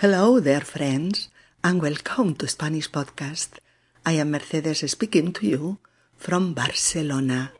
Hello 0.00 0.40
there, 0.40 0.62
friends, 0.62 1.28
and 1.62 1.82
welcome 1.82 2.34
to 2.36 2.48
Spanish 2.48 2.90
Podcast. 2.90 3.58
I 4.06 4.12
am 4.12 4.30
Mercedes 4.30 4.90
speaking 4.90 5.30
to 5.34 5.46
you 5.46 5.76
from 6.16 6.54
Barcelona. 6.54 7.52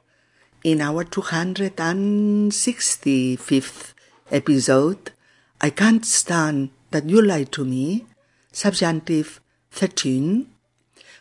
In 0.65 0.81
our 0.81 1.05
265th 1.05 3.93
episode, 4.31 5.13
I 5.61 5.69
can't 5.69 6.07
stand 6.07 6.71
that 6.93 7.11
you 7.11 7.21
lie 7.21 7.45
to 7.45 7.67
me, 7.67 8.07
subjunctive 8.51 9.43
13, 9.73 10.47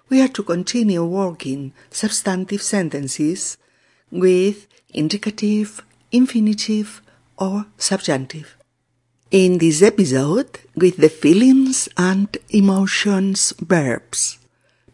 we 0.07 0.21
are 0.21 0.29
to 0.29 0.41
continue 0.41 1.03
working 1.03 1.73
substantive 1.91 2.61
sentences 2.61 3.57
with 4.09 4.67
indicative, 4.93 5.81
infinitive, 6.13 7.01
or 7.37 7.65
subjunctive. 7.77 8.55
In 9.31 9.59
this 9.59 9.83
episode, 9.83 10.57
with 10.73 10.97
the 10.97 11.07
feelings 11.07 11.87
and 11.95 12.35
emotions 12.49 13.53
verbs. 13.61 14.39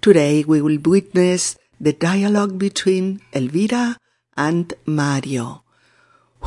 Today 0.02 0.44
we 0.44 0.62
will 0.62 0.78
witness 0.84 1.56
the 1.80 1.94
dialogue 1.94 2.60
between 2.60 3.22
Elvira 3.32 3.96
and 4.36 4.74
Mario, 4.86 5.64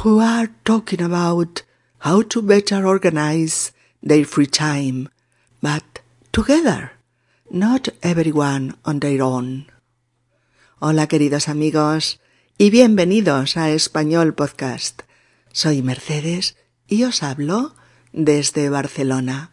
who 0.05 0.20
are 0.20 0.51
talking 0.66 1.01
about 1.01 1.62
how 2.01 2.20
to 2.28 2.42
better 2.42 2.87
organize 2.87 3.73
their 4.02 4.27
free 4.27 4.45
time, 4.45 5.09
but 5.62 6.00
together, 6.30 6.92
not 7.50 7.89
everyone 8.02 8.77
on 8.84 9.00
their 9.00 9.23
own. 9.23 9.64
Hola 10.83 11.06
queridos 11.06 11.48
amigos 11.48 12.20
y 12.59 12.69
bienvenidos 12.69 13.56
a 13.56 13.70
Español 13.70 14.34
Podcast. 14.34 15.05
Soy 15.55 15.80
Mercedes 15.80 16.55
y 16.86 17.05
os 17.05 17.23
hablo 17.23 17.77
desde 18.12 18.71
Barcelona. 18.71 19.51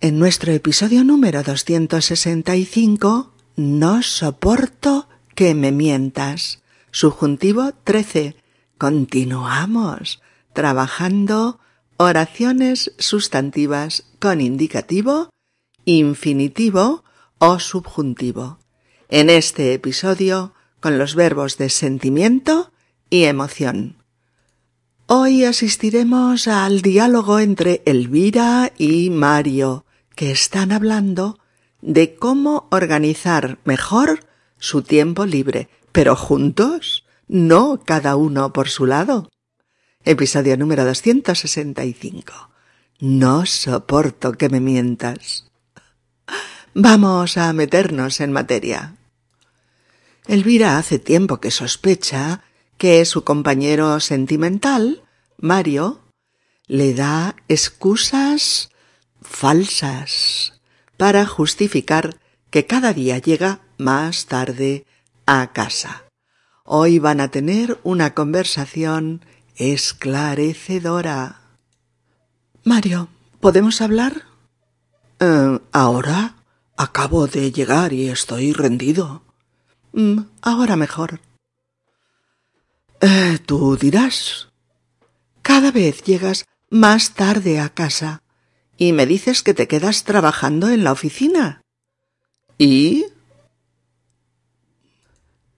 En 0.00 0.18
nuestro 0.18 0.52
episodio 0.52 1.04
número 1.04 1.42
265, 1.42 3.32
No 3.56 4.02
soporto 4.02 5.08
que 5.34 5.54
me 5.54 5.72
mientas. 5.72 6.62
Subjuntivo 6.90 7.72
13. 7.84 8.36
Continuamos 8.78 10.20
trabajando 10.52 11.60
oraciones 11.98 12.92
sustantivas 12.98 14.04
con 14.18 14.40
indicativo, 14.40 15.30
infinitivo 15.84 17.04
o 17.38 17.58
subjuntivo. 17.58 18.58
En 19.08 19.30
este 19.30 19.74
episodio 19.74 20.54
con 20.80 20.98
los 20.98 21.14
verbos 21.14 21.58
de 21.58 21.68
sentimiento 21.68 22.72
y 23.10 23.24
emoción. 23.24 23.96
Hoy 25.08 25.44
asistiremos 25.44 26.48
al 26.48 26.82
diálogo 26.82 27.38
entre 27.38 27.80
Elvira 27.86 28.72
y 28.76 29.08
Mario, 29.10 29.86
que 30.16 30.32
están 30.32 30.72
hablando 30.72 31.38
de 31.80 32.16
cómo 32.16 32.66
organizar 32.72 33.60
mejor 33.64 34.26
su 34.58 34.82
tiempo 34.82 35.24
libre, 35.24 35.68
pero 35.92 36.16
juntos, 36.16 37.04
no 37.28 37.84
cada 37.84 38.16
uno 38.16 38.52
por 38.52 38.68
su 38.68 38.84
lado. 38.84 39.28
Episodio 40.04 40.56
número 40.56 40.84
265. 40.84 42.32
No 42.98 43.46
soporto 43.46 44.32
que 44.32 44.48
me 44.48 44.58
mientas. 44.58 45.48
Vamos 46.74 47.36
a 47.36 47.52
meternos 47.52 48.18
en 48.18 48.32
materia. 48.32 48.96
Elvira 50.26 50.78
hace 50.78 50.98
tiempo 50.98 51.38
que 51.38 51.52
sospecha 51.52 52.42
que 52.78 53.04
su 53.04 53.24
compañero 53.24 54.00
sentimental, 54.00 55.02
Mario, 55.38 56.00
le 56.66 56.94
da 56.94 57.36
excusas 57.48 58.70
falsas 59.20 60.60
para 60.96 61.26
justificar 61.26 62.16
que 62.50 62.66
cada 62.66 62.92
día 62.92 63.18
llega 63.18 63.60
más 63.78 64.26
tarde 64.26 64.86
a 65.26 65.52
casa. 65.52 66.04
Hoy 66.64 66.98
van 66.98 67.20
a 67.20 67.30
tener 67.30 67.78
una 67.82 68.14
conversación 68.14 69.24
esclarecedora. 69.56 71.40
Mario, 72.64 73.08
¿podemos 73.40 73.80
hablar? 73.80 74.24
Eh, 75.20 75.58
¿Ahora? 75.72 76.34
Acabo 76.76 77.26
de 77.26 77.52
llegar 77.52 77.92
y 77.92 78.08
estoy 78.08 78.52
rendido. 78.52 79.22
Mm, 79.92 80.22
ahora 80.42 80.76
mejor. 80.76 81.20
Eh, 83.00 83.38
tú 83.44 83.76
dirás. 83.76 84.48
Cada 85.42 85.70
vez 85.70 86.02
llegas 86.02 86.46
más 86.70 87.14
tarde 87.14 87.60
a 87.60 87.68
casa 87.68 88.22
y 88.76 88.92
me 88.92 89.06
dices 89.06 89.42
que 89.42 89.54
te 89.54 89.68
quedas 89.68 90.04
trabajando 90.04 90.68
en 90.68 90.84
la 90.84 90.92
oficina. 90.92 91.62
¿Y? 92.58 93.06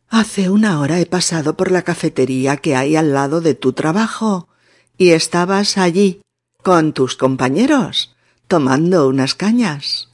Hace 0.09 0.50
una 0.50 0.81
hora 0.81 1.00
he 1.00 1.06
pasado 1.06 1.56
por 1.56 1.71
la 1.71 1.82
cafetería 1.82 2.56
que 2.56 2.76
hay 2.76 2.97
al 2.97 3.12
lado 3.12 3.41
de 3.41 3.55
tu 3.55 3.72
trabajo 3.72 4.49
y 4.97 5.10
estabas 5.10 5.78
allí 5.78 6.22
con 6.62 6.93
tus 6.93 7.16
compañeros 7.16 8.15
tomando 8.47 9.09
unas 9.09 9.34
cañas. 9.34 10.09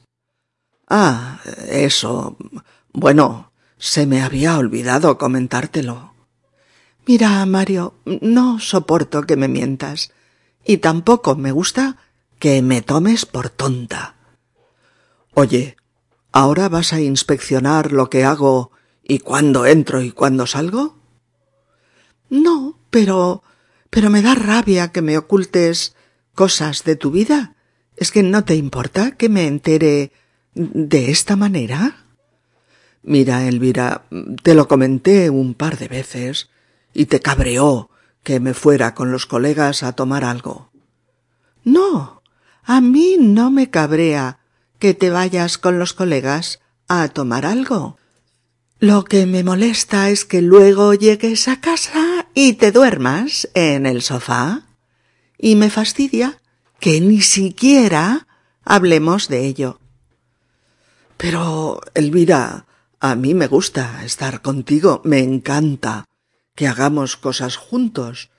Ah, 0.88 1.40
eso. 1.68 2.36
Bueno, 2.92 3.52
se 3.78 4.06
me 4.06 4.22
había 4.22 4.58
olvidado 4.58 5.16
comentártelo. 5.16 6.13
Mira, 7.06 7.44
Mario, 7.44 7.94
no 8.04 8.58
soporto 8.60 9.22
que 9.22 9.36
me 9.36 9.48
mientas, 9.48 10.12
y 10.64 10.78
tampoco 10.78 11.36
me 11.36 11.52
gusta 11.52 11.98
que 12.38 12.62
me 12.62 12.80
tomes 12.80 13.26
por 13.26 13.50
tonta. 13.50 14.16
Oye, 15.34 15.76
¿ahora 16.32 16.70
vas 16.70 16.94
a 16.94 17.00
inspeccionar 17.00 17.92
lo 17.92 18.08
que 18.08 18.24
hago 18.24 18.70
y 19.02 19.18
cuándo 19.18 19.66
entro 19.66 20.00
y 20.00 20.12
cuándo 20.12 20.46
salgo? 20.46 20.96
No, 22.30 22.78
pero. 22.90 23.42
pero 23.90 24.08
me 24.08 24.22
da 24.22 24.34
rabia 24.34 24.90
que 24.90 25.02
me 25.02 25.18
ocultes 25.18 25.94
cosas 26.34 26.84
de 26.84 26.96
tu 26.96 27.10
vida. 27.10 27.54
¿Es 27.96 28.10
que 28.12 28.22
no 28.22 28.44
te 28.44 28.56
importa 28.56 29.12
que 29.12 29.28
me 29.28 29.46
entere 29.46 30.10
de 30.54 31.10
esta 31.10 31.36
manera? 31.36 32.06
Mira, 33.02 33.46
Elvira, 33.46 34.06
te 34.42 34.54
lo 34.54 34.66
comenté 34.66 35.28
un 35.28 35.54
par 35.54 35.76
de 35.78 35.88
veces 35.88 36.48
y 36.94 37.06
te 37.06 37.20
cabreó 37.20 37.90
que 38.22 38.40
me 38.40 38.54
fuera 38.54 38.94
con 38.94 39.12
los 39.12 39.26
colegas 39.26 39.82
a 39.82 39.92
tomar 39.92 40.24
algo. 40.24 40.70
No, 41.64 42.22
a 42.62 42.80
mí 42.80 43.16
no 43.18 43.50
me 43.50 43.68
cabrea 43.68 44.38
que 44.78 44.94
te 44.94 45.10
vayas 45.10 45.58
con 45.58 45.78
los 45.78 45.92
colegas 45.92 46.60
a 46.88 47.08
tomar 47.08 47.44
algo. 47.44 47.98
Lo 48.78 49.04
que 49.04 49.26
me 49.26 49.44
molesta 49.44 50.10
es 50.10 50.24
que 50.24 50.42
luego 50.42 50.94
llegues 50.94 51.48
a 51.48 51.60
casa 51.60 52.26
y 52.34 52.54
te 52.54 52.72
duermas 52.72 53.48
en 53.54 53.86
el 53.86 54.02
sofá. 54.02 54.62
Y 55.38 55.56
me 55.56 55.70
fastidia 55.70 56.40
que 56.80 57.00
ni 57.00 57.20
siquiera 57.20 58.26
hablemos 58.64 59.28
de 59.28 59.46
ello. 59.46 59.80
Pero, 61.16 61.80
Elvira, 61.94 62.66
a 63.00 63.14
mí 63.14 63.34
me 63.34 63.46
gusta 63.46 64.04
estar 64.04 64.42
contigo, 64.42 65.00
me 65.04 65.20
encanta 65.20 66.04
que 66.54 66.68
hagamos 66.68 67.16
cosas 67.16 67.56
juntos. 67.56 68.30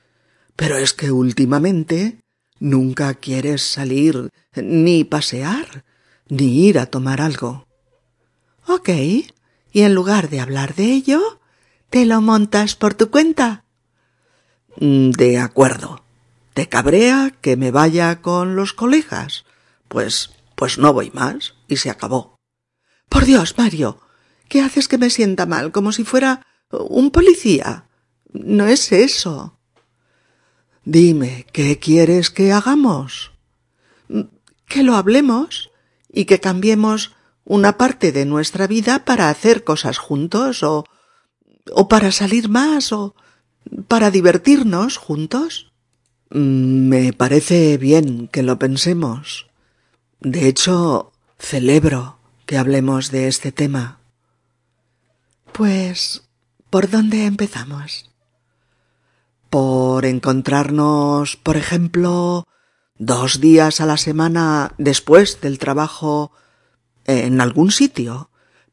Pero 0.56 0.78
es 0.78 0.94
que 0.94 1.12
últimamente 1.12 2.22
nunca 2.60 3.14
quieres 3.16 3.62
salir, 3.62 4.30
ni 4.56 5.04
pasear, 5.04 5.84
ni 6.30 6.68
ir 6.68 6.80
a 6.80 6.86
tomar 6.86 7.22
algo. 7.22 7.68
Ok. 8.68 8.90
Y 8.90 9.82
en 9.82 9.94
lugar 9.94 10.30
de 10.30 10.40
hablar 10.40 10.76
de 10.76 10.86
ello, 10.86 11.40
te 11.90 12.06
lo 12.06 12.22
montas 12.22 12.76
por 12.76 12.94
tu 12.94 13.10
cuenta. 13.12 13.66
Mm, 14.80 15.12
de 15.12 15.40
acuerdo. 15.40 16.04
¿Te 16.54 16.70
cabrea 16.70 17.34
que 17.42 17.58
me 17.58 17.72
vaya 17.72 18.22
con 18.22 18.56
los 18.56 18.72
colegas? 18.72 19.44
Pues, 19.90 20.32
pues 20.56 20.78
no 20.78 20.94
voy 20.94 21.12
más, 21.14 21.56
y 21.68 21.78
se 21.78 21.90
acabó. 21.90 22.38
Por 23.10 23.26
Dios, 23.26 23.58
Mario, 23.58 24.00
¿qué 24.48 24.62
haces 24.62 24.88
que 24.88 24.98
me 24.98 25.10
sienta 25.10 25.46
mal 25.46 25.74
como 25.74 25.92
si 25.92 26.06
fuera 26.06 26.46
un 26.72 27.12
policía? 27.12 27.86
No 28.44 28.68
es 28.68 28.92
eso. 28.92 29.58
Dime, 30.84 31.46
¿qué 31.52 31.80
quieres 31.80 32.30
que 32.30 32.52
hagamos? 32.52 33.32
Que 34.68 34.84
lo 34.84 34.96
hablemos 34.96 35.72
y 36.12 36.26
que 36.26 36.40
cambiemos 36.40 37.16
una 37.44 37.78
parte 37.78 38.12
de 38.12 38.26
nuestra 38.26 38.68
vida 38.68 39.06
para 39.06 39.30
hacer 39.30 39.64
cosas 39.64 39.98
juntos 39.98 40.64
o 40.64 40.86
o 41.72 41.88
para 41.88 42.12
salir 42.12 42.50
más 42.50 42.92
o 42.92 43.16
para 43.88 44.12
divertirnos 44.12 44.98
juntos. 44.98 45.72
Me 46.30 47.14
parece 47.14 47.78
bien 47.78 48.28
que 48.28 48.44
lo 48.44 48.60
pensemos. 48.60 49.48
De 50.20 50.48
hecho, 50.48 51.12
celebro 51.40 52.20
que 52.46 52.58
hablemos 52.58 53.12
de 53.12 53.28
este 53.28 53.52
tema. 53.52 54.00
Pues, 55.52 56.24
¿por 56.70 56.90
dónde 56.90 57.26
empezamos? 57.26 58.10
Por 59.56 60.06
encontrarnos, 60.06 61.38
por 61.38 61.56
ejemplo, 61.56 62.46
dos 62.98 63.40
días 63.40 63.80
a 63.80 63.86
la 63.86 63.96
semana 63.96 64.74
después 64.78 65.40
del 65.40 65.60
trabajo 65.60 66.34
en 67.06 67.40
algún 67.40 67.72
sitio, 67.72 68.30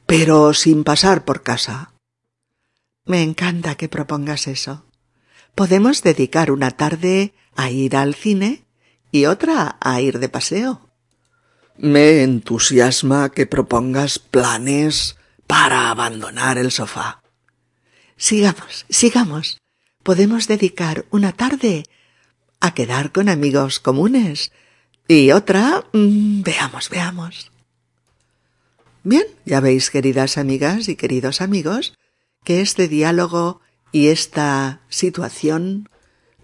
pero 0.07 0.55
sin 0.55 0.83
pasar 0.83 1.25
por 1.25 1.45
casa. 1.45 1.93
Me 3.05 3.23
encanta 3.23 3.77
que 3.77 3.89
propongas 3.89 4.49
eso. 4.49 4.85
Podemos 5.55 6.03
dedicar 6.03 6.51
una 6.51 6.73
tarde 6.73 7.33
a 7.55 7.71
ir 7.71 7.95
al 7.95 8.17
cine 8.17 8.65
y 9.13 9.27
otra 9.27 9.77
a 9.79 10.01
ir 10.01 10.19
de 10.19 10.31
paseo. 10.31 10.91
Me 11.77 12.25
entusiasma 12.25 13.31
que 13.31 13.47
propongas 13.47 14.19
planes 14.19 15.17
para 15.47 15.91
abandonar 15.91 16.59
el 16.59 16.73
sofá. 16.73 17.23
Sigamos, 18.17 18.85
sigamos. 18.89 19.62
Podemos 20.03 20.49
dedicar 20.49 21.05
una 21.11 21.33
tarde 21.33 21.85
a 22.61 22.75
quedar 22.75 23.13
con 23.13 23.29
amigos 23.29 23.81
comunes 23.81 24.53
y 25.09 25.31
otra... 25.31 25.85
Mm, 25.93 26.43
veamos, 26.43 26.91
veamos. 26.91 27.51
Bien, 29.05 29.25
ya 29.45 29.61
veis, 29.61 29.91
queridas 29.91 30.39
amigas 30.39 30.89
y 30.89 30.97
queridos 30.97 31.41
amigos, 31.41 31.99
que 32.45 32.61
este 32.61 32.89
diálogo 32.89 33.61
y 33.91 34.09
esta 34.09 34.81
situación 34.89 35.89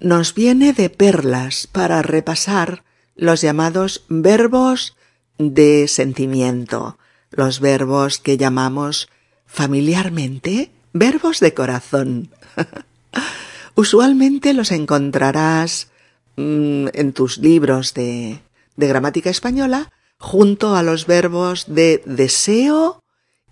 nos 0.00 0.34
viene 0.34 0.72
de 0.72 0.90
perlas 0.90 1.66
para 1.66 2.02
repasar 2.02 2.84
los 3.14 3.40
llamados 3.40 4.04
verbos 4.08 4.96
de 5.38 5.88
sentimiento, 5.88 6.98
los 7.30 7.60
verbos 7.60 8.18
que 8.18 8.36
llamamos 8.36 9.08
familiarmente 9.46 10.70
verbos 10.92 11.40
de 11.40 11.54
corazón. 11.54 12.30
Usualmente 13.78 14.54
los 14.54 14.72
encontrarás 14.72 15.86
mm, 16.34 16.88
en 16.94 17.12
tus 17.12 17.38
libros 17.38 17.94
de, 17.94 18.40
gramática 18.76 19.30
española 19.30 19.92
junto 20.18 20.74
a 20.74 20.82
los 20.82 21.06
verbos 21.06 21.66
de 21.68 22.02
deseo 22.04 23.04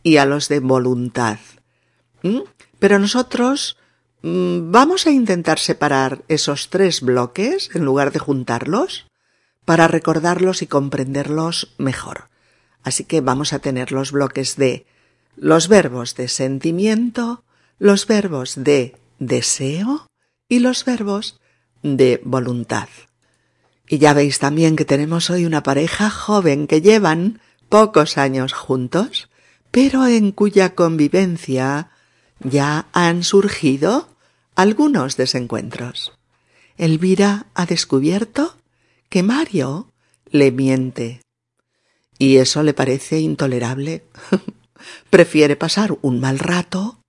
y 0.02 0.16
a 0.16 0.26
los 0.26 0.48
de 0.48 0.58
voluntad. 0.58 1.38
Pero 2.80 2.98
nosotros 2.98 3.76
mm, 4.22 4.72
vamos 4.72 5.06
a 5.06 5.12
intentar 5.12 5.60
separar 5.60 6.24
esos 6.26 6.70
tres 6.70 7.02
bloques 7.02 7.70
en 7.74 7.84
lugar 7.84 8.10
de 8.10 8.18
juntarlos 8.18 9.06
para 9.64 9.86
recordarlos 9.86 10.60
y 10.60 10.66
comprenderlos 10.66 11.72
mejor. 11.78 12.30
Así 12.82 13.04
que 13.04 13.20
vamos 13.20 13.52
a 13.52 13.60
tener 13.60 13.92
los 13.92 14.10
bloques 14.10 14.56
de 14.56 14.86
los 15.36 15.68
verbos 15.68 16.16
de 16.16 16.26
sentimiento, 16.26 17.44
los 17.78 18.08
verbos 18.08 18.54
de 18.56 18.96
deseo 19.20 20.08
y 20.48 20.60
los 20.60 20.84
verbos 20.84 21.40
de 21.82 22.20
voluntad. 22.24 22.88
Y 23.88 23.98
ya 23.98 24.12
veis 24.14 24.38
también 24.38 24.76
que 24.76 24.84
tenemos 24.84 25.30
hoy 25.30 25.44
una 25.44 25.62
pareja 25.62 26.10
joven 26.10 26.66
que 26.66 26.80
llevan 26.80 27.40
pocos 27.68 28.18
años 28.18 28.52
juntos, 28.52 29.28
pero 29.70 30.06
en 30.06 30.32
cuya 30.32 30.74
convivencia 30.74 31.90
ya 32.40 32.88
han 32.92 33.22
surgido 33.22 34.08
algunos 34.54 35.16
desencuentros. 35.16 36.12
Elvira 36.76 37.46
ha 37.54 37.66
descubierto 37.66 38.56
que 39.08 39.22
Mario 39.22 39.92
le 40.30 40.50
miente. 40.50 41.22
Y 42.18 42.36
eso 42.36 42.62
le 42.62 42.74
parece 42.74 43.20
intolerable. 43.20 44.04
Prefiere 45.10 45.56
pasar 45.56 45.96
un 46.02 46.20
mal 46.20 46.38
rato, 46.38 47.02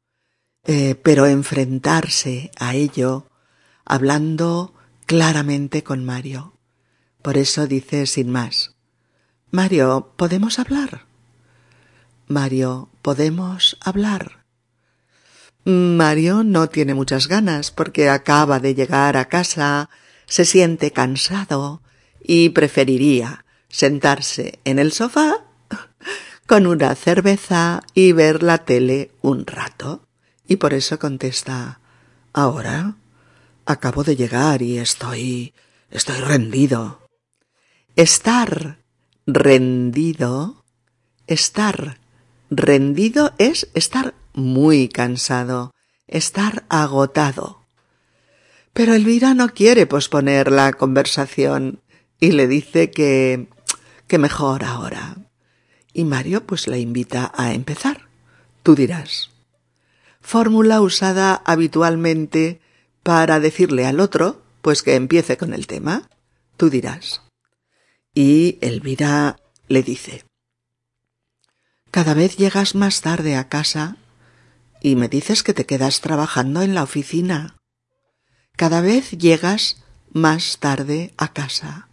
eh, 0.68 0.96
pero 1.02 1.26
enfrentarse 1.26 2.52
a 2.60 2.76
ello 2.76 3.26
hablando 3.86 4.74
claramente 5.06 5.82
con 5.82 6.04
Mario. 6.04 6.54
Por 7.22 7.38
eso 7.38 7.68
dice 7.68 8.06
sin 8.06 8.30
más, 8.30 8.76
Mario, 9.50 10.12
¿podemos 10.18 10.60
hablar? 10.60 11.06
Mario, 12.28 12.90
¿podemos 13.02 13.78
hablar? 13.80 14.44
Mario 15.64 16.44
no 16.44 16.68
tiene 16.68 16.94
muchas 16.94 17.28
ganas 17.28 17.72
porque 17.72 18.10
acaba 18.10 18.60
de 18.60 18.76
llegar 18.76 19.16
a 19.16 19.30
casa, 19.30 19.90
se 20.26 20.44
siente 20.44 20.92
cansado 20.92 21.82
y 22.22 22.50
preferiría 22.50 23.46
sentarse 23.70 24.60
en 24.66 24.80
el 24.80 24.92
sofá 24.92 25.46
con 26.46 26.68
una 26.68 26.94
cerveza 26.96 27.84
y 27.94 28.12
ver 28.12 28.44
la 28.44 28.60
tele 28.60 29.12
un 29.22 29.46
rato. 29.46 30.07
Y 30.48 30.56
por 30.58 30.74
eso 30.74 30.98
contesta 30.98 31.80
Ahora 32.38 32.96
acabo 33.66 34.04
de 34.04 34.16
llegar 34.16 34.62
y 34.62 34.78
estoy 34.78 35.56
estoy 35.90 36.18
rendido. 36.18 37.10
Estar 37.96 38.78
rendido, 39.26 40.64
estar 41.26 42.00
rendido 42.52 43.34
es 43.40 43.70
estar 43.74 44.14
muy 44.34 44.88
cansado, 44.88 45.74
estar 46.06 46.66
agotado. 46.70 47.66
Pero 48.72 48.94
Elvira 48.94 49.34
no 49.34 49.50
quiere 49.50 49.88
posponer 49.88 50.52
la 50.52 50.74
conversación 50.74 51.82
y 52.20 52.34
le 52.34 52.48
dice 52.48 52.92
que 52.92 53.50
que 54.08 54.20
mejor 54.20 54.64
ahora. 54.64 55.18
Y 55.92 56.04
Mario 56.04 56.46
pues 56.46 56.68
la 56.68 56.78
invita 56.78 57.32
a 57.36 57.54
empezar. 57.54 58.08
Tú 58.62 58.76
dirás. 58.76 59.32
Fórmula 60.28 60.82
usada 60.82 61.42
habitualmente 61.46 62.60
para 63.02 63.40
decirle 63.40 63.86
al 63.86 64.02
otro 64.02 64.42
pues 64.62 64.84
que 64.84 64.96
empiece 64.96 65.38
con 65.38 65.54
el 65.54 65.68
tema. 65.68 66.10
Tú 66.58 66.70
dirás. 66.70 67.22
Y 68.14 68.58
Elvira 68.60 69.38
le 69.70 69.84
dice 69.84 70.26
Cada 71.92 72.14
vez 72.14 72.36
llegas 72.36 72.76
más 72.76 73.00
tarde 73.00 73.38
a 73.38 73.48
casa 73.48 73.96
y 74.82 74.98
me 74.98 75.08
dices 75.08 75.44
que 75.44 75.54
te 75.54 75.66
quedas 75.66 76.02
trabajando 76.02 76.62
en 76.62 76.76
la 76.76 76.84
oficina. 76.84 77.56
Cada 78.58 78.82
vez 78.82 79.12
llegas 79.12 79.82
más 80.12 80.58
tarde 80.58 81.14
a 81.16 81.32
casa 81.32 81.88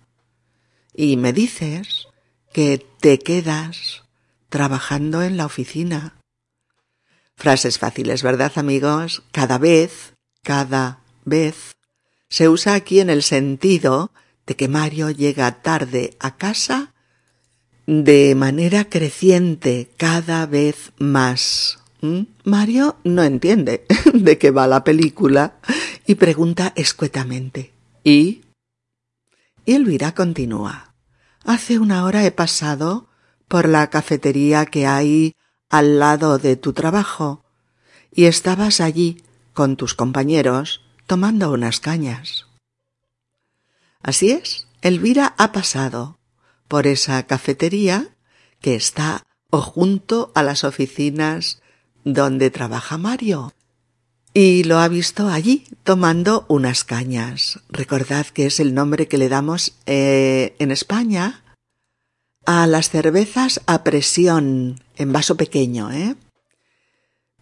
y 0.93 1.19
me 1.19 1.33
dices 1.33 2.09
que 2.53 2.85
te 2.99 3.21
quedas 3.21 4.03
trabajando 4.49 5.23
en 5.23 5.37
la 5.37 5.47
oficina. 5.47 6.17
Frases 7.37 7.79
fáciles, 7.79 8.23
¿verdad 8.23 8.53
amigos? 8.57 9.23
Cada 9.33 9.59
vez, 9.59 10.15
cada 10.43 11.01
vez, 11.25 11.77
se 12.29 12.49
usa 12.49 12.75
aquí 12.75 13.01
en 13.01 13.11
el 13.11 13.23
sentido 13.23 14.13
de 14.47 14.57
que 14.57 14.69
Mario 14.69 15.11
llega 15.11 15.63
tarde 15.63 16.17
a 16.21 16.37
casa 16.37 16.95
de 17.87 18.35
manera 18.35 18.89
creciente 18.89 19.91
cada 19.97 20.47
vez 20.47 20.93
más. 20.99 21.79
¿Mm? 22.01 22.23
Mario 22.45 22.97
no 23.05 23.23
entiende 23.23 23.87
de 24.15 24.39
qué 24.39 24.51
va 24.51 24.67
la 24.67 24.85
película 24.85 25.59
y 26.07 26.17
pregunta 26.17 26.73
escuetamente 26.77 27.73
¿Y? 28.05 28.43
Y 29.65 29.73
Elvira 29.73 30.13
continúa. 30.13 30.95
Hace 31.43 31.79
una 31.79 32.05
hora 32.05 32.25
he 32.27 32.31
pasado 32.31 33.09
por 33.49 33.67
la 33.69 33.89
cafetería 33.89 34.67
que 34.67 34.87
hay 34.87 35.37
al 35.75 35.99
lado 35.99 36.39
de 36.39 36.55
tu 36.55 36.73
trabajo 36.73 37.43
y 38.13 38.27
estabas 38.27 38.81
allí 38.81 39.25
con 39.55 39.75
tus 39.75 39.95
compañeros 39.95 40.83
tomando 41.09 41.51
unas 41.51 41.81
cañas. 41.81 42.47
Así 44.01 44.31
es, 44.31 44.69
Elvira 44.83 45.35
ha 45.37 45.51
pasado 45.51 46.17
por 46.69 46.87
esa 46.87 47.21
cafetería 47.27 48.15
que 48.61 48.77
está 48.77 49.27
o 49.51 49.61
junto 49.61 50.31
a 50.37 50.45
las 50.45 50.63
oficinas 50.63 51.61
donde 52.05 52.51
trabaja 52.51 52.97
Mario. 52.97 53.53
Y 54.33 54.63
lo 54.63 54.79
ha 54.79 54.87
visto 54.87 55.29
allí 55.29 55.67
tomando 55.83 56.47
unas 56.47 56.85
cañas. 56.85 57.59
Recordad 57.69 58.27
que 58.27 58.47
es 58.47 58.61
el 58.61 58.75
nombre 58.75 59.09
que 59.09 59.19
le 59.19 59.29
damos 59.29 59.75
eh, 59.87 60.55
en 60.61 60.71
España 60.71 61.44
a 62.47 62.67
las 62.67 62.91
cervezas 62.91 63.61
a 63.67 63.85
presión 63.85 64.81
en 64.97 65.13
vaso 65.13 65.37
pequeño, 65.37 65.91
¿eh? 65.93 66.17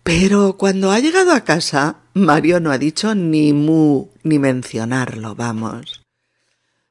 Pero 0.02 0.56
cuando 0.56 0.90
ha 0.90 0.99
llegado 0.99 1.32
a 1.32 1.42
casa, 1.42 1.99
Mario 2.14 2.61
no 2.61 2.73
ha 2.73 2.78
dicho 2.78 3.14
ni 3.14 3.52
mu 3.52 4.09
ni 4.23 4.38
mencionarlo, 4.38 5.35
vamos. 5.35 6.02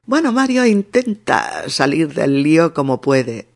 Bueno, 0.04 0.32
Mario 0.32 0.66
intenta 0.66 1.68
salir 1.68 2.12
del 2.14 2.42
lío 2.42 2.74
como 2.74 3.00
puede, 3.00 3.52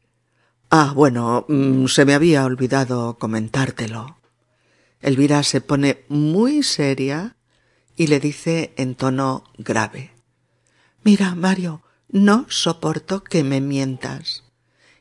Ah, 0.70 0.92
bueno, 0.94 1.44
mm, 1.48 1.86
se 1.86 2.04
me 2.04 2.14
había 2.14 2.44
olvidado 2.44 3.18
comentártelo. 3.18 4.18
Elvira 5.00 5.42
se 5.44 5.60
pone 5.60 6.04
muy 6.08 6.64
seria 6.64 7.36
y 7.96 8.08
le 8.08 8.18
dice 8.18 8.74
en 8.76 8.96
tono 8.96 9.44
grave. 9.58 10.10
Mira, 11.04 11.36
Mario, 11.36 11.82
no 12.08 12.46
soporto 12.48 13.22
que 13.22 13.44
me 13.44 13.60
mientas 13.60 14.42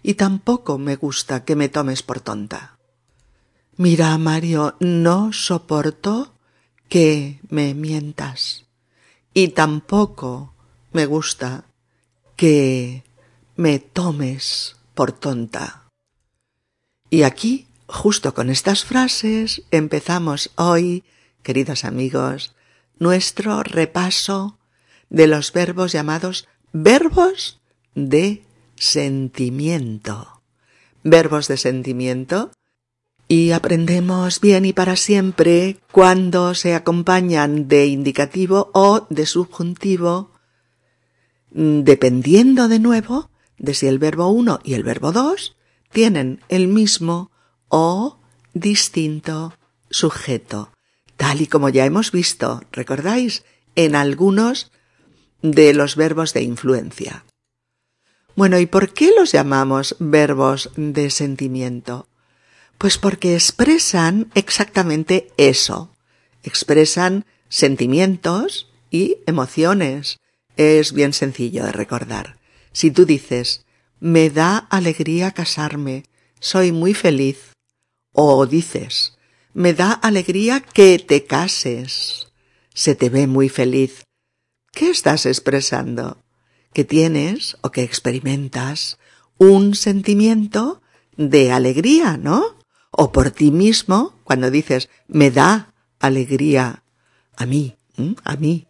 y 0.08 0.14
tampoco 0.14 0.78
me 0.78 0.98
gusta 0.98 1.46
que 1.46 1.56
me 1.56 1.68
tomes 1.68 2.04
por 2.04 2.22
tonta. 2.22 2.78
Mira, 3.76 4.16
Mario, 4.20 4.76
no 4.80 5.34
soporto 5.34 6.36
que 6.90 7.40
me 7.50 7.74
mientas 7.74 8.66
y 9.34 9.48
tampoco 9.48 10.54
me 10.94 11.08
gusta 11.08 11.66
que 12.36 13.04
me 13.56 13.80
tomes 13.80 14.76
por 14.94 15.12
tonta. 15.12 15.90
Y 17.10 17.24
aquí, 17.24 17.66
justo 17.88 18.36
con 18.36 18.52
estas 18.52 18.86
frases, 18.86 19.64
empezamos 19.72 20.52
hoy, 20.54 21.04
queridos 21.42 21.84
amigos, 21.84 22.54
nuestro 23.00 23.64
repaso 23.64 24.60
de 25.10 25.26
los 25.26 25.52
verbos 25.52 25.94
llamados 25.94 26.48
verbos 26.74 27.60
de 27.96 28.46
sentimiento. 28.76 30.42
Verbos 31.04 31.48
de 31.48 31.58
sentimiento 31.58 32.52
y 33.28 33.52
aprendemos 33.52 34.40
bien 34.40 34.66
y 34.66 34.74
para 34.74 34.96
siempre 34.96 35.78
cuando 35.92 36.54
se 36.54 36.76
acompañan 36.76 37.68
de 37.68 37.88
indicativo 37.88 38.70
o 38.74 39.08
de 39.10 39.26
subjuntivo, 39.26 40.32
dependiendo 41.52 42.68
de 42.68 42.80
nuevo 42.80 43.30
de 43.58 43.74
si 43.74 43.88
el 43.88 44.00
verbo 44.00 44.30
1 44.30 44.60
y 44.64 44.74
el 44.74 44.84
verbo 44.84 45.12
2 45.12 45.56
tienen 45.92 46.42
el 46.50 46.68
mismo 46.68 47.32
o 47.70 48.20
distinto 48.54 49.54
sujeto, 49.90 50.72
tal 51.18 51.42
y 51.42 51.48
como 51.48 51.70
ya 51.70 51.86
hemos 51.86 52.12
visto, 52.12 52.62
¿recordáis? 52.72 53.44
En 53.76 53.96
algunos 53.96 54.72
de 55.42 55.74
los 55.74 55.96
verbos 55.96 56.34
de 56.34 56.44
influencia. 56.44 57.26
Bueno, 58.36 58.60
¿y 58.60 58.66
por 58.66 58.94
qué 58.94 59.12
los 59.16 59.32
llamamos 59.32 59.96
verbos 60.00 60.70
de 60.76 61.10
sentimiento? 61.10 62.10
Pues 62.78 62.98
porque 62.98 63.34
expresan 63.34 64.30
exactamente 64.36 65.30
eso. 65.38 65.96
Expresan 66.44 67.26
sentimientos 67.48 68.70
y 68.92 69.18
emociones. 69.26 70.20
Es 70.58 70.92
bien 70.92 71.14
sencillo 71.14 71.64
de 71.64 71.72
recordar. 71.72 72.38
Si 72.74 72.92
tú 72.92 73.06
dices, 73.06 73.66
me 74.02 74.30
da 74.30 74.58
alegría 74.58 75.32
casarme, 75.32 76.04
soy 76.42 76.74
muy 76.74 76.94
feliz, 76.94 77.54
o 78.12 78.46
dices, 78.46 79.18
me 79.54 79.74
da 79.74 79.94
alegría 79.94 80.60
que 80.60 81.00
te 81.00 81.24
cases, 81.24 82.28
se 82.74 82.96
te 82.96 83.10
ve 83.10 83.28
muy 83.28 83.48
feliz, 83.48 84.04
¿qué 84.74 84.90
estás 84.90 85.26
expresando? 85.26 86.25
Que 86.76 86.84
tienes 86.84 87.56
o 87.62 87.72
que 87.72 87.84
experimentas 87.84 89.00
un 89.38 89.74
sentimiento 89.74 90.82
de 91.16 91.52
alegría, 91.52 92.18
¿no? 92.18 92.56
o 92.98 93.12
por 93.12 93.32
ti 93.32 93.52
mismo, 93.52 94.14
cuando 94.24 94.50
dices, 94.50 94.90
me 95.08 95.30
da 95.30 95.74
alegría 96.00 96.84
a 97.36 97.46
mí, 97.46 97.76
a 98.24 98.36
mí, 98.38 98.68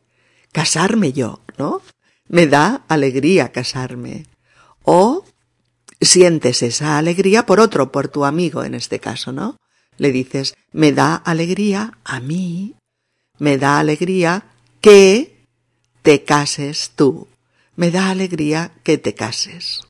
casarme 0.51 1.13
yo, 1.13 1.41
¿no? 1.57 1.81
Me 2.27 2.47
da 2.47 2.83
alegría 2.87 3.51
casarme. 3.51 4.25
O 4.81 5.25
sientes 6.01 6.63
esa 6.63 6.97
alegría 6.97 7.45
por 7.45 7.59
otro, 7.59 7.91
por 7.91 8.07
tu 8.07 8.25
amigo 8.25 8.63
en 8.63 8.73
este 8.73 8.99
caso, 8.99 9.31
¿no? 9.31 9.57
Le 9.97 10.11
dices, 10.11 10.55
me 10.71 10.91
da 10.91 11.15
alegría 11.15 11.97
a 12.03 12.19
mí, 12.19 12.75
me 13.37 13.59
da 13.59 13.79
alegría 13.79 14.45
que 14.81 15.45
te 16.01 16.23
cases 16.23 16.91
tú, 16.95 17.27
me 17.75 17.91
da 17.91 18.09
alegría 18.09 18.71
que 18.83 18.97
te 18.97 19.13
cases. 19.13 19.81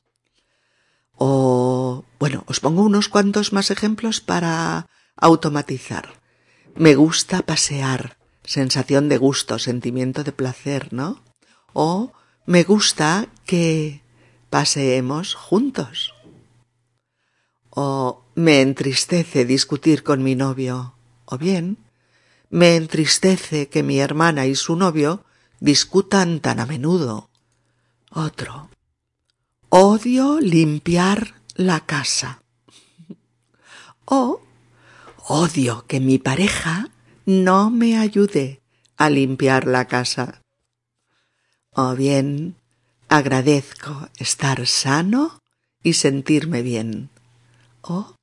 O, 1.14 2.04
bueno, 2.18 2.44
os 2.46 2.60
pongo 2.60 2.82
unos 2.82 3.08
cuantos 3.08 3.52
más 3.52 3.70
ejemplos 3.70 4.20
para 4.20 4.86
automatizar. 5.16 6.20
Me 6.74 6.94
gusta 6.94 7.42
pasear, 7.42 8.18
sensación 8.44 9.08
de 9.08 9.16
gusto, 9.16 9.58
sentimiento 9.58 10.24
de 10.24 10.32
placer, 10.32 10.92
¿no? 10.92 11.22
O 11.72 12.12
me 12.44 12.64
gusta 12.64 13.28
que 13.46 14.02
paseemos 14.50 15.34
juntos. 15.34 16.14
O 17.70 18.22
me 18.34 18.60
entristece 18.60 19.44
discutir 19.44 20.02
con 20.02 20.22
mi 20.22 20.34
novio. 20.34 20.94
O 21.24 21.38
bien, 21.38 21.78
me 22.50 22.76
entristece 22.76 23.68
que 23.68 23.82
mi 23.82 23.98
hermana 23.98 24.46
y 24.46 24.54
su 24.54 24.76
novio 24.76 25.24
discutan 25.60 26.40
tan 26.40 26.60
a 26.60 26.66
menudo. 26.66 27.30
Otro. 28.16 28.70
Odio 29.68 30.40
limpiar 30.40 31.34
la 31.54 31.80
casa. 31.80 32.40
O 34.06 34.40
odio 35.28 35.84
que 35.86 36.00
mi 36.00 36.16
pareja 36.16 36.88
no 37.26 37.68
me 37.68 37.98
ayude 37.98 38.62
a 38.96 39.10
limpiar 39.10 39.66
la 39.66 39.84
casa. 39.86 40.40
O 41.72 41.94
bien 41.94 42.56
agradezco 43.10 44.08
estar 44.16 44.66
sano 44.66 45.42
y 45.82 45.92
sentirme 45.92 46.62
bien. 46.62 47.10
O 47.82 48.14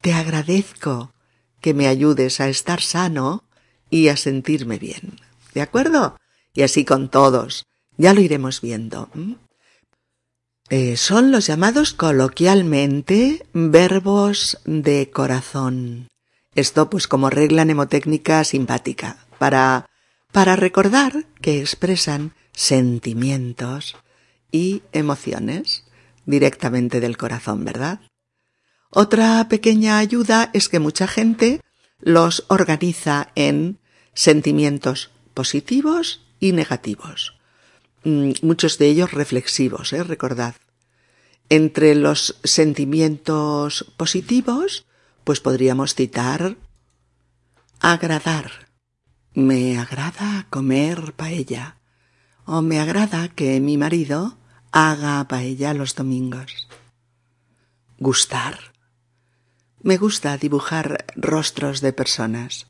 te 0.00 0.12
agradezco 0.12 1.12
que 1.60 1.74
me 1.74 1.88
ayudes 1.88 2.38
a 2.38 2.48
estar 2.48 2.80
sano 2.80 3.42
y 3.90 4.10
a 4.10 4.16
sentirme 4.16 4.78
bien. 4.78 5.18
¿De 5.54 5.60
acuerdo? 5.60 6.16
Y 6.54 6.62
así 6.62 6.84
con 6.84 7.10
todos. 7.10 7.67
Ya 7.98 8.14
lo 8.14 8.20
iremos 8.20 8.60
viendo. 8.60 9.10
Eh, 10.70 10.96
son 10.96 11.32
los 11.32 11.46
llamados 11.46 11.92
coloquialmente 11.92 13.44
verbos 13.52 14.58
de 14.64 15.10
corazón. 15.10 16.08
Esto 16.54 16.88
pues 16.90 17.08
como 17.08 17.28
regla 17.28 17.64
mnemotécnica 17.64 18.44
simpática, 18.44 19.26
para, 19.38 19.90
para 20.32 20.56
recordar 20.56 21.26
que 21.40 21.60
expresan 21.60 22.34
sentimientos 22.52 23.96
y 24.52 24.82
emociones 24.92 25.84
directamente 26.24 27.00
del 27.00 27.16
corazón, 27.16 27.64
¿verdad? 27.64 28.00
Otra 28.90 29.48
pequeña 29.48 29.98
ayuda 29.98 30.50
es 30.52 30.68
que 30.68 30.78
mucha 30.78 31.06
gente 31.06 31.60
los 32.00 32.44
organiza 32.48 33.30
en 33.34 33.78
sentimientos 34.14 35.10
positivos 35.34 36.26
y 36.40 36.52
negativos. 36.52 37.37
Mm, 38.04 38.32
muchos 38.42 38.78
de 38.78 38.86
ellos 38.86 39.12
reflexivos, 39.12 39.92
¿eh? 39.92 40.02
recordad. 40.02 40.54
Entre 41.48 41.94
los 41.94 42.38
sentimientos 42.44 43.92
positivos, 43.96 44.86
pues 45.24 45.40
podríamos 45.40 45.94
citar 45.94 46.56
agradar. 47.80 48.68
Me 49.34 49.78
agrada 49.78 50.46
comer 50.50 51.14
paella. 51.14 51.76
O 52.44 52.62
me 52.62 52.80
agrada 52.80 53.28
que 53.28 53.60
mi 53.60 53.76
marido 53.76 54.38
haga 54.72 55.26
paella 55.28 55.74
los 55.74 55.94
domingos. 55.94 56.68
Gustar. 57.98 58.72
Me 59.82 59.96
gusta 59.96 60.36
dibujar 60.38 61.04
rostros 61.16 61.80
de 61.80 61.92
personas. 61.92 62.66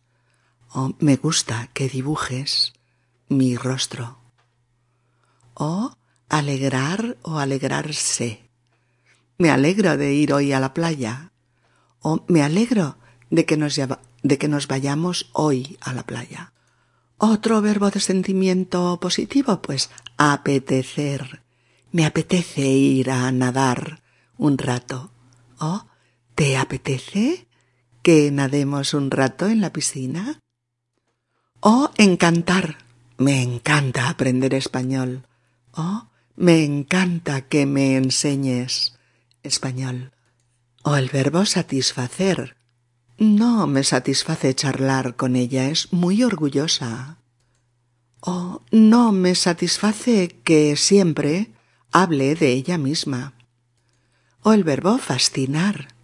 O 0.72 0.94
me 0.98 1.16
gusta 1.16 1.70
que 1.74 1.88
dibujes 1.88 2.72
mi 3.28 3.56
rostro 3.56 4.17
o 5.58 5.92
alegrar 6.28 7.18
o 7.22 7.38
alegrarse. 7.38 8.48
Me 9.36 9.50
alegro 9.50 9.96
de 9.96 10.14
ir 10.14 10.32
hoy 10.32 10.52
a 10.52 10.60
la 10.60 10.72
playa 10.72 11.32
o 12.00 12.24
me 12.28 12.42
alegro 12.42 12.96
de 13.30 13.44
que 13.44 13.56
nos, 13.56 13.76
de 13.76 14.38
que 14.38 14.48
nos 14.48 14.68
vayamos 14.68 15.30
hoy 15.32 15.76
a 15.80 15.92
la 15.92 16.04
playa. 16.04 16.52
Otro 17.18 17.60
verbo 17.60 17.90
de 17.90 18.00
sentimiento 18.00 18.98
positivo, 19.00 19.60
pues 19.60 19.90
apetecer. 20.16 21.42
Me 21.90 22.06
apetece 22.06 22.62
ir 22.68 23.10
a 23.10 23.30
nadar 23.32 24.02
un 24.36 24.56
rato. 24.56 25.10
¿O 25.58 25.86
te 26.36 26.56
apetece 26.56 27.48
que 28.02 28.30
nademos 28.30 28.94
un 28.94 29.10
rato 29.10 29.48
en 29.48 29.60
la 29.60 29.72
piscina? 29.72 30.40
O 31.60 31.90
encantar. 31.96 32.78
Me 33.16 33.42
encanta 33.42 34.08
aprender 34.08 34.54
español. 34.54 35.27
Oh, 35.80 36.08
me 36.34 36.64
encanta 36.64 37.42
que 37.42 37.64
me 37.64 37.94
enseñes 37.94 38.98
español. 39.44 40.10
O 40.82 40.96
el 40.96 41.08
verbo 41.08 41.46
satisfacer. 41.46 42.56
No 43.16 43.68
me 43.68 43.84
satisface 43.84 44.56
charlar 44.56 45.14
con 45.14 45.36
ella, 45.36 45.68
es 45.68 45.92
muy 45.92 46.24
orgullosa. 46.24 47.18
O 48.18 48.62
no 48.72 49.12
me 49.12 49.36
satisface 49.36 50.40
que 50.42 50.74
siempre 50.74 51.52
hable 51.92 52.34
de 52.34 52.48
ella 52.54 52.76
misma. 52.76 53.34
O 54.42 54.54
el 54.54 54.64
verbo 54.64 54.98
fascinar. 54.98 55.94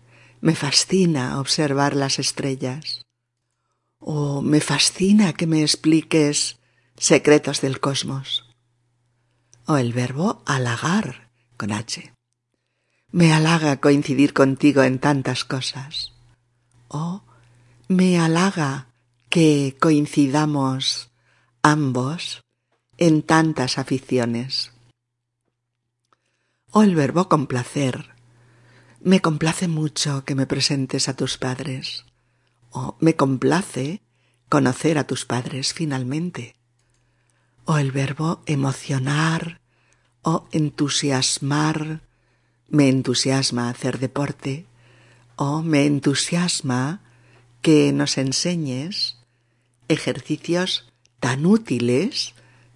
Me 0.41 0.55
fascina 0.55 1.41
observar 1.41 1.97
las 1.97 2.21
estrellas. 2.21 3.05
O 3.99 4.41
me 4.41 4.61
fascina 4.61 5.33
que 5.33 5.49
me 5.49 5.63
expliques 5.63 6.61
secretos 6.97 7.61
del 7.61 7.81
cosmos 7.81 8.44
o 9.67 9.77
el 9.77 9.93
verbo 9.93 10.43
halagar 10.47 11.31
con 11.57 11.73
H. 11.73 12.13
Me 13.11 13.33
halaga 13.33 13.81
coincidir 13.81 14.33
contigo 14.33 14.83
en 14.83 14.99
tantas 14.99 15.45
cosas. 15.45 16.13
O 16.89 17.23
me 17.89 18.19
halaga 18.19 18.89
que 19.31 19.77
coincidamos 19.81 21.11
ambos 21.63 22.43
en 22.99 23.23
tantas 23.23 23.79
aficiones. 23.79 24.73
O 26.71 26.83
el 26.83 26.95
verbo 26.95 27.29
complacer. 27.29 28.15
Me 29.01 29.21
complace 29.21 29.69
mucho 29.69 30.25
que 30.25 30.35
me 30.35 30.47
presentes 30.47 31.09
a 31.09 31.15
tus 31.15 31.39
padres. 31.39 32.05
O 32.71 32.97
me 33.01 33.15
complace 33.15 34.03
conocer 34.49 34.99
a 34.99 35.07
tus 35.07 35.25
padres 35.25 35.73
finalmente. 35.73 36.54
O 37.67 37.79
el 37.79 37.93
verbo 37.93 38.43
emocionar 38.47 39.61
o 40.23 40.47
entusiasmar. 40.53 42.01
Me 42.69 42.89
entusiasma 42.89 43.71
hacer 43.71 43.99
deporte 43.99 44.67
o 45.37 45.63
me 45.63 45.87
entusiasma 45.87 47.01
que 47.63 47.93
nos 47.93 48.19
enseñes 48.19 49.19
ejercicios 49.89 50.93
tan 51.21 51.47
útiles 51.47 52.35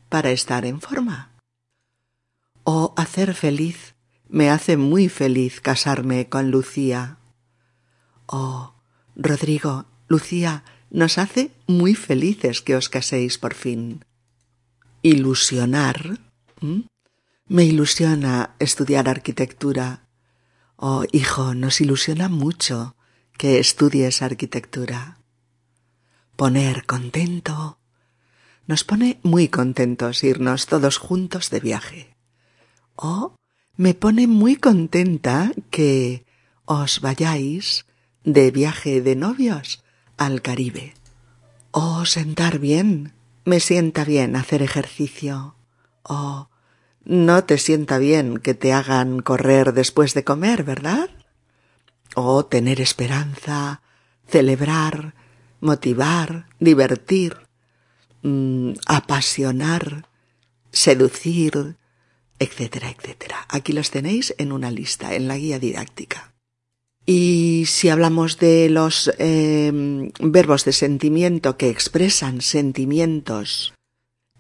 para 0.09 0.31
estar 0.31 0.65
en 0.65 0.81
forma. 0.81 1.31
O 2.65 2.95
hacer 2.97 3.35
feliz. 3.35 3.95
Me 4.29 4.51
hace 4.51 4.77
muy 4.77 5.09
feliz 5.09 5.61
casarme 5.61 6.29
con 6.29 6.51
Lucía. 6.51 7.19
Oh, 8.27 8.75
Rodrigo, 9.17 9.87
Lucía, 10.07 10.65
nos 10.91 11.19
hace 11.19 11.51
muy 11.67 11.95
felices 11.95 12.61
que 12.61 12.77
os 12.77 12.89
caséis 12.89 13.39
por 13.39 13.55
fin. 13.55 14.05
Ilusionar. 15.09 16.21
Me 17.47 17.65
ilusiona 17.65 18.55
estudiar 18.59 19.09
arquitectura. 19.09 20.05
Oh, 20.77 21.05
hijo, 21.13 21.55
nos 21.55 21.81
ilusiona 21.81 22.29
mucho 22.29 22.95
que 23.39 23.59
estudies 23.59 24.21
arquitectura. 24.21 25.17
Poner 26.37 26.85
contento. 26.85 27.79
Nos 28.67 28.85
pone 28.85 29.19
muy 29.23 29.49
contentos 29.49 30.23
irnos 30.25 30.67
todos 30.67 30.99
juntos 30.99 31.49
de 31.49 31.61
viaje. 31.61 32.15
Oh, 32.95 33.35
me 33.79 33.95
pone 33.95 34.27
muy 34.27 34.57
contenta 34.57 35.53
que 35.71 36.27
os 36.67 37.01
vayáis 37.01 37.87
de 38.25 38.51
viaje 38.51 39.01
de 39.01 39.17
novios 39.17 39.83
al 40.19 40.43
Caribe. 40.43 40.93
Oh, 41.71 42.05
sentar 42.05 42.59
bien. 42.59 43.18
Me 43.49 43.61
sienta 43.61 44.05
bien 44.05 44.37
hacer 44.37 44.61
ejercicio. 44.61 45.55
Oh, 46.03 46.51
no 47.03 47.45
te 47.45 47.57
sienta 47.57 47.97
bien 47.97 48.37
que 48.37 48.53
te 48.53 48.75
hagan 48.75 49.21
correr 49.21 49.73
después 49.73 50.13
de 50.13 50.23
comer, 50.23 50.65
¿verdad? 50.65 51.09
Oh, 52.15 52.45
tener 52.45 52.79
esperanza, 52.83 53.81
celebrar, 54.27 55.15
motivar, 55.61 56.45
divertir, 56.61 57.39
mmm, 58.21 58.73
apasionar, 58.85 60.11
seducir, 60.71 61.79
etcétera, 62.39 62.91
etcétera. 62.91 63.47
Aquí 63.49 63.73
los 63.73 63.91
tenéis 63.91 64.35
en 64.37 64.53
una 64.53 64.71
lista, 64.71 65.15
en 65.15 65.27
la 65.27 65.39
guía 65.39 65.59
didáctica. 65.59 66.28
Y 67.11 67.65
si 67.65 67.89
hablamos 67.89 68.37
de 68.39 68.69
los 68.69 69.11
eh, 69.17 69.73
verbos 70.21 70.67
de 70.67 70.75
sentimiento 70.75 71.57
que 71.57 71.71
expresan 71.71 72.43
sentimientos 72.43 73.73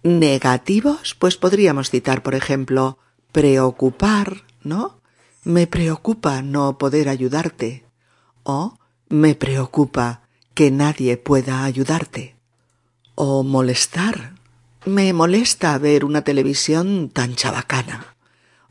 negativos, 0.02 1.16
pues 1.18 1.38
podríamos 1.38 1.88
citar, 1.88 2.22
por 2.22 2.34
ejemplo, 2.34 2.98
preocupar, 3.32 4.44
¿no? 4.62 5.00
Me 5.44 5.66
preocupa 5.66 6.42
no 6.42 6.76
poder 6.76 7.08
ayudarte. 7.08 7.86
O 8.42 8.76
me 9.08 9.34
preocupa 9.34 10.28
que 10.52 10.70
nadie 10.70 11.16
pueda 11.16 11.64
ayudarte. 11.64 12.36
O 13.14 13.44
molestar, 13.44 14.34
me 14.84 15.14
molesta 15.14 15.78
ver 15.78 16.04
una 16.04 16.20
televisión 16.20 17.08
tan 17.08 17.34
chabacana. 17.34 18.14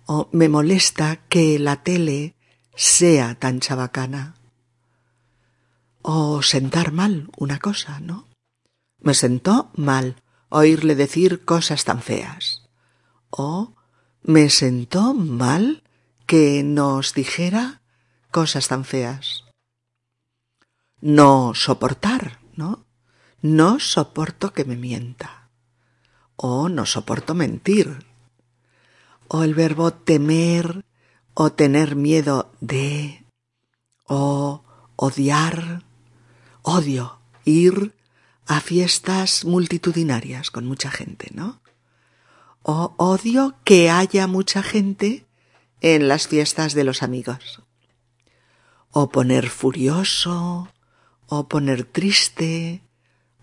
O 0.05 0.29
me 0.31 0.49
molesta 0.49 1.19
que 1.29 1.57
la 1.57 1.81
tele 1.81 2.36
sea 2.77 3.35
tan 3.35 3.59
chabacana. 3.59 4.35
O 6.01 6.41
sentar 6.41 6.93
mal 6.93 7.29
una 7.37 7.59
cosa, 7.59 7.99
¿no? 7.99 8.27
Me 8.99 9.13
sentó 9.13 9.69
mal 9.75 10.21
oírle 10.47 10.95
decir 10.95 11.43
cosas 11.43 11.83
tan 11.83 12.01
feas. 12.01 12.63
O 13.29 13.73
me 14.21 14.49
sentó 14.49 15.13
mal 15.13 15.83
que 16.25 16.63
nos 16.63 17.13
dijera 17.13 17.81
cosas 18.31 18.69
tan 18.69 18.85
feas. 18.85 19.43
No 21.01 21.53
soportar, 21.55 22.39
¿no? 22.55 22.85
No 23.41 23.79
soporto 23.79 24.53
que 24.53 24.63
me 24.63 24.77
mienta 24.77 25.37
o 26.37 26.69
no 26.69 26.85
soporto 26.85 27.33
mentir, 27.33 28.05
o 29.27 29.43
el 29.43 29.55
verbo 29.55 29.91
temer 29.91 30.85
o 31.39 31.51
tener 31.51 31.95
miedo 31.95 32.51
de, 32.61 33.23
o 34.05 34.63
odiar, 34.95 35.83
odio, 36.63 37.19
ir 37.45 37.93
a 38.47 38.59
fiestas 38.59 39.45
multitudinarias 39.45 40.49
con 40.49 40.65
mucha 40.65 40.89
gente, 40.89 41.29
¿no? 41.33 41.61
O 42.63 42.95
odio 42.97 43.53
que 43.63 43.91
haya 43.91 44.25
mucha 44.25 44.63
gente 44.63 45.27
en 45.81 46.07
las 46.07 46.27
fiestas 46.27 46.73
de 46.73 46.83
los 46.83 47.03
amigos. 47.03 47.61
O 48.89 49.09
poner 49.09 49.49
furioso, 49.49 50.69
o 51.27 51.47
poner 51.47 51.83
triste, 51.83 52.81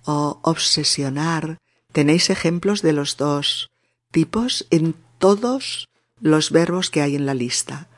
o 0.04 0.40
obsesionar, 0.42 1.58
Tenéis 1.94 2.28
ejemplos 2.28 2.82
de 2.82 2.92
los 2.92 3.16
dos 3.16 3.70
tipos 4.10 4.66
en 4.70 4.96
todos 5.20 5.86
los 6.20 6.50
verbos 6.50 6.90
que 6.90 7.02
hay 7.02 7.16
en 7.16 7.26
la 7.26 7.34
lista. 7.34 7.88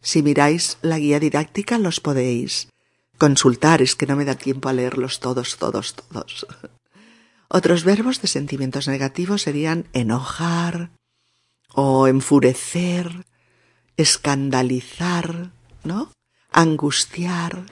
Si 0.00 0.22
miráis 0.22 0.78
la 0.82 0.98
guía 0.98 1.20
didáctica 1.20 1.78
los 1.78 2.00
podéis 2.00 2.68
consultar, 3.18 3.82
es 3.82 3.96
que 3.96 4.06
no 4.06 4.16
me 4.16 4.24
da 4.24 4.34
tiempo 4.34 4.68
a 4.68 4.72
leerlos 4.72 5.20
todos, 5.20 5.56
todos, 5.56 5.94
todos. 5.94 6.46
Otros 7.48 7.84
verbos 7.84 8.20
de 8.20 8.28
sentimientos 8.28 8.88
negativos 8.88 9.42
serían 9.42 9.86
enojar 9.92 10.90
o 11.72 12.08
enfurecer, 12.08 13.24
escandalizar, 13.96 15.52
¿no? 15.84 16.10
Angustiar. 16.50 17.66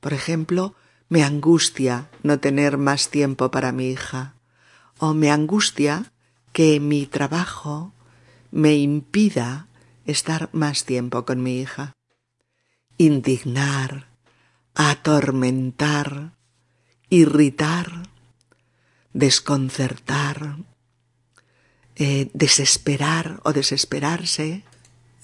Por 0.00 0.12
ejemplo, 0.12 0.74
me 1.08 1.22
angustia 1.22 2.10
no 2.22 2.40
tener 2.40 2.76
más 2.76 3.08
tiempo 3.10 3.50
para 3.50 3.72
mi 3.72 3.88
hija 3.88 4.34
o 4.98 5.14
me 5.14 5.30
angustia 5.30 6.12
que 6.52 6.80
mi 6.80 7.06
trabajo 7.06 7.92
me 8.54 8.76
impida 8.76 9.66
estar 10.06 10.48
más 10.52 10.84
tiempo 10.84 11.24
con 11.24 11.42
mi 11.42 11.58
hija. 11.58 11.92
Indignar, 12.98 14.06
atormentar, 14.76 16.34
irritar, 17.10 18.08
desconcertar, 19.12 20.58
eh, 21.96 22.30
desesperar 22.32 23.40
o 23.42 23.52
desesperarse. 23.52 24.62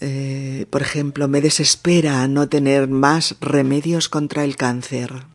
Eh, 0.00 0.66
por 0.68 0.82
ejemplo, 0.82 1.28
me 1.28 1.40
desespera 1.40 2.26
no 2.26 2.48
tener 2.48 2.88
más 2.88 3.36
remedios 3.40 4.08
contra 4.08 4.42
el 4.42 4.56
cáncer. 4.56 5.26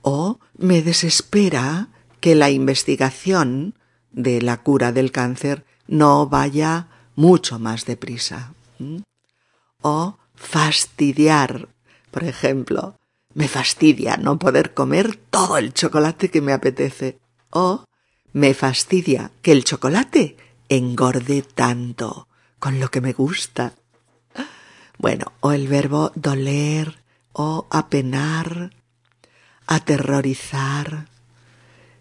O 0.00 0.40
me 0.56 0.80
desespera 0.80 1.88
que 2.20 2.34
la 2.34 2.48
investigación 2.48 3.74
de 4.10 4.40
la 4.40 4.62
cura 4.62 4.92
del 4.92 5.12
cáncer 5.12 5.66
no 5.86 6.28
vaya 6.28 6.88
mucho 7.16 7.58
más 7.58 7.84
deprisa. 7.84 8.52
O 9.82 10.16
fastidiar, 10.34 11.68
por 12.10 12.24
ejemplo, 12.24 12.96
me 13.34 13.48
fastidia 13.48 14.16
no 14.16 14.38
poder 14.38 14.72
comer 14.74 15.16
todo 15.16 15.58
el 15.58 15.74
chocolate 15.74 16.30
que 16.30 16.40
me 16.40 16.52
apetece. 16.52 17.18
O 17.50 17.84
me 18.32 18.54
fastidia 18.54 19.30
que 19.42 19.52
el 19.52 19.64
chocolate 19.64 20.36
engorde 20.68 21.42
tanto 21.42 22.28
con 22.58 22.80
lo 22.80 22.90
que 22.90 23.00
me 23.00 23.12
gusta. 23.12 23.74
Bueno, 24.98 25.32
o 25.40 25.52
el 25.52 25.68
verbo 25.68 26.12
doler 26.14 27.02
o 27.32 27.66
apenar, 27.70 28.72
aterrorizar, 29.66 31.08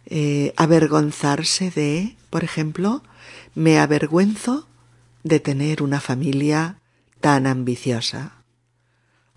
eh, 0.06 0.54
avergonzarse 0.56 1.72
de, 1.72 2.16
por 2.30 2.44
ejemplo, 2.44 3.04
me 3.54 3.80
avergüenzo 3.80 4.68
de 5.26 5.40
tener 5.40 5.82
una 5.82 6.00
familia 6.00 6.82
tan 7.20 7.48
ambiciosa. 7.48 8.44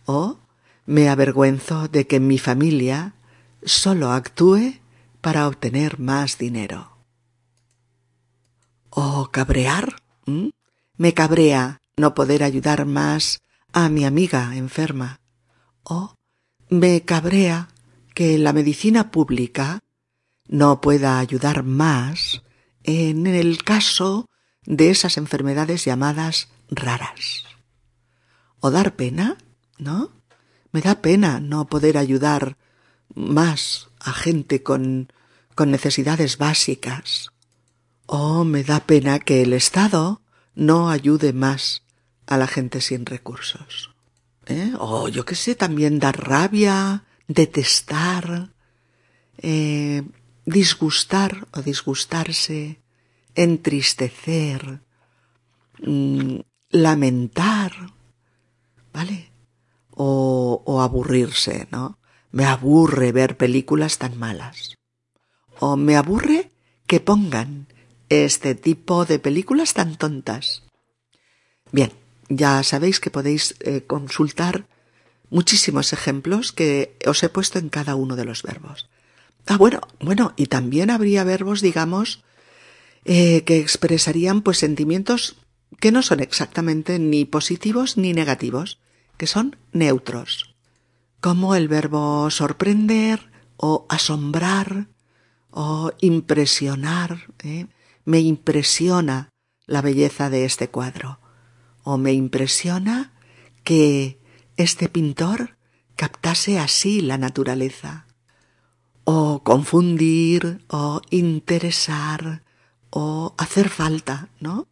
O 0.05 0.39
me 0.85 1.09
avergüenzo 1.09 1.89
de 1.89 2.07
que 2.07 2.21
mi 2.21 2.39
familia 2.39 3.15
solo 3.65 4.13
actúe 4.13 4.81
para 5.23 5.49
obtener 5.49 5.99
más 5.99 6.37
dinero. 6.37 6.99
O 8.91 9.31
cabrear. 9.33 10.03
Me 10.99 11.15
cabrea 11.15 11.79
no 11.97 12.15
poder 12.15 12.45
ayudar 12.45 12.85
más 12.85 13.41
a 13.73 13.89
mi 13.89 14.05
amiga 14.05 14.55
enferma. 14.57 15.21
O 15.85 16.15
me 16.69 17.01
cabrea 17.01 17.69
que 18.15 18.37
la 18.37 18.53
medicina 18.53 19.11
pública 19.11 19.81
no 20.49 20.83
pueda 20.83 21.19
ayudar 21.19 21.63
más 21.63 22.43
en 22.83 23.27
el 23.27 23.65
caso 23.65 24.29
de 24.69 24.91
esas 24.91 25.17
enfermedades 25.17 25.87
llamadas 25.87 26.49
raras. 26.71 27.45
o 28.61 28.71
dar 28.71 28.97
pena, 28.97 29.39
¿no? 29.79 30.11
Me 30.73 30.83
da 30.83 31.01
pena 31.01 31.41
no 31.41 31.69
poder 31.69 31.97
ayudar 31.97 32.59
más 33.15 33.89
a 34.01 34.13
gente 34.13 34.63
con, 34.63 35.13
con 35.55 35.71
necesidades 35.71 36.39
básicas. 36.39 37.31
O 38.07 38.45
me 38.45 38.65
da 38.65 38.81
pena 38.81 39.21
que 39.21 39.43
el 39.43 39.53
Estado 39.53 40.21
no 40.55 40.91
ayude 40.91 41.33
más 41.33 41.83
a 42.27 42.37
la 42.37 42.49
gente 42.49 42.81
sin 42.81 43.07
recursos. 43.07 43.95
¿Eh? 44.47 44.73
O 44.79 45.09
yo 45.09 45.25
qué 45.25 45.37
sé, 45.37 45.55
también 45.55 46.01
dar 46.01 46.19
rabia, 46.19 47.05
detestar, 47.29 48.51
eh, 49.39 50.03
disgustar 50.45 51.47
o 51.53 51.63
disgustarse, 51.63 52.81
entristecer, 53.39 54.81
mm, 55.81 56.41
lamentar, 56.71 57.73
¿vale? 58.93 59.31
O, 59.91 60.63
o 60.67 60.83
aburrirse, 60.83 61.69
¿no? 61.71 61.99
Me 62.33 62.45
aburre 62.45 63.13
ver 63.13 63.37
películas 63.37 63.99
tan 63.99 64.19
malas. 64.19 64.77
O 65.61 65.77
me 65.77 65.97
aburre 65.97 66.51
que 66.87 67.01
pongan 67.01 67.69
este 68.09 68.55
tipo 68.55 69.05
de 69.05 69.19
películas 69.19 69.73
tan 69.73 69.97
tontas. 69.97 70.65
Bien, 71.71 71.93
ya 72.29 72.63
sabéis 72.63 72.99
que 72.99 73.11
podéis 73.11 73.55
eh, 73.61 73.83
consultar 73.87 74.67
muchísimos 75.31 75.93
ejemplos 75.93 76.53
que 76.53 76.97
os 77.07 77.23
he 77.23 77.29
puesto 77.29 77.59
en 77.59 77.69
cada 77.69 77.95
uno 77.95 78.17
de 78.17 78.25
los 78.25 78.43
verbos. 78.43 78.89
Ah, 79.47 79.57
bueno, 79.57 79.81
bueno, 80.01 80.33
y 80.37 80.47
también 80.47 80.91
habría 80.91 81.23
verbos, 81.25 81.61
digamos, 81.61 82.25
eh, 83.05 83.45
que 83.45 83.59
expresarían 83.59 84.43
pues 84.43 84.59
sentimientos 84.59 85.37
que 85.81 85.93
no 85.93 86.03
son 86.03 86.21
exactamente 86.21 86.99
ni 86.99 87.25
positivos 87.25 87.97
ni 87.97 88.13
negativos, 88.13 88.81
que 89.17 89.27
son 89.27 89.57
neutros, 89.73 90.55
como 91.21 91.55
el 91.55 91.69
verbo 91.69 92.31
sorprender 92.31 93.31
o 93.57 93.87
asombrar 93.89 94.89
o 95.51 95.93
impresionar. 96.01 97.33
¿eh? 97.43 97.67
Me 98.05 98.21
impresiona 98.21 99.31
la 99.67 99.83
belleza 99.83 100.31
de 100.31 100.45
este 100.45 100.69
cuadro 100.69 101.21
o 101.83 101.99
me 101.99 102.13
impresiona 102.13 103.13
que 103.65 104.21
este 104.57 104.89
pintor 104.89 105.57
captase 105.97 106.59
así 106.59 107.01
la 107.01 107.19
naturaleza 107.19 108.07
o 109.05 109.43
confundir 109.43 110.65
o 110.69 111.01
interesar 111.11 112.43
o 112.91 113.35
hacer 113.39 113.69
falta, 113.69 114.29
¿no? 114.41 114.67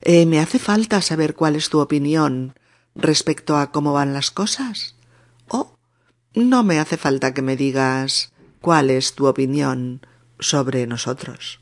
Eh, 0.00 0.26
me 0.26 0.40
hace 0.40 0.58
falta 0.58 1.00
saber 1.00 1.34
cuál 1.34 1.56
es 1.56 1.68
tu 1.68 1.80
opinión 1.80 2.54
respecto 2.94 3.56
a 3.56 3.70
cómo 3.70 3.92
van 3.92 4.12
las 4.12 4.30
cosas. 4.30 4.96
O 5.48 5.76
no 6.34 6.62
me 6.62 6.78
hace 6.78 6.96
falta 6.96 7.34
que 7.34 7.42
me 7.42 7.56
digas 7.56 8.32
cuál 8.60 8.90
es 8.90 9.14
tu 9.14 9.26
opinión 9.26 10.06
sobre 10.38 10.86
nosotros. 10.86 11.60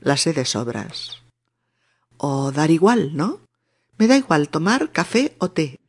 La 0.00 0.16
sé 0.16 0.32
de 0.32 0.44
sobras. 0.44 1.22
O 2.16 2.52
dar 2.52 2.70
igual, 2.70 3.16
¿no? 3.16 3.40
Me 3.98 4.06
da 4.06 4.16
igual 4.16 4.48
tomar 4.48 4.90
café 4.90 5.34
o 5.38 5.50
té. 5.50 5.80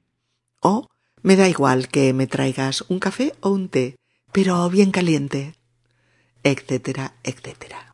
O 0.59 0.87
me 1.21 1.35
da 1.35 1.47
igual 1.47 1.87
que 1.87 2.13
me 2.13 2.27
traigas 2.27 2.83
un 2.89 2.99
café 2.99 3.33
o 3.41 3.49
un 3.49 3.69
té 3.69 3.95
pero 4.33 4.67
bien 4.67 4.91
caliente, 4.91 5.53
etcétera, 6.43 7.13
etcétera. 7.23 7.92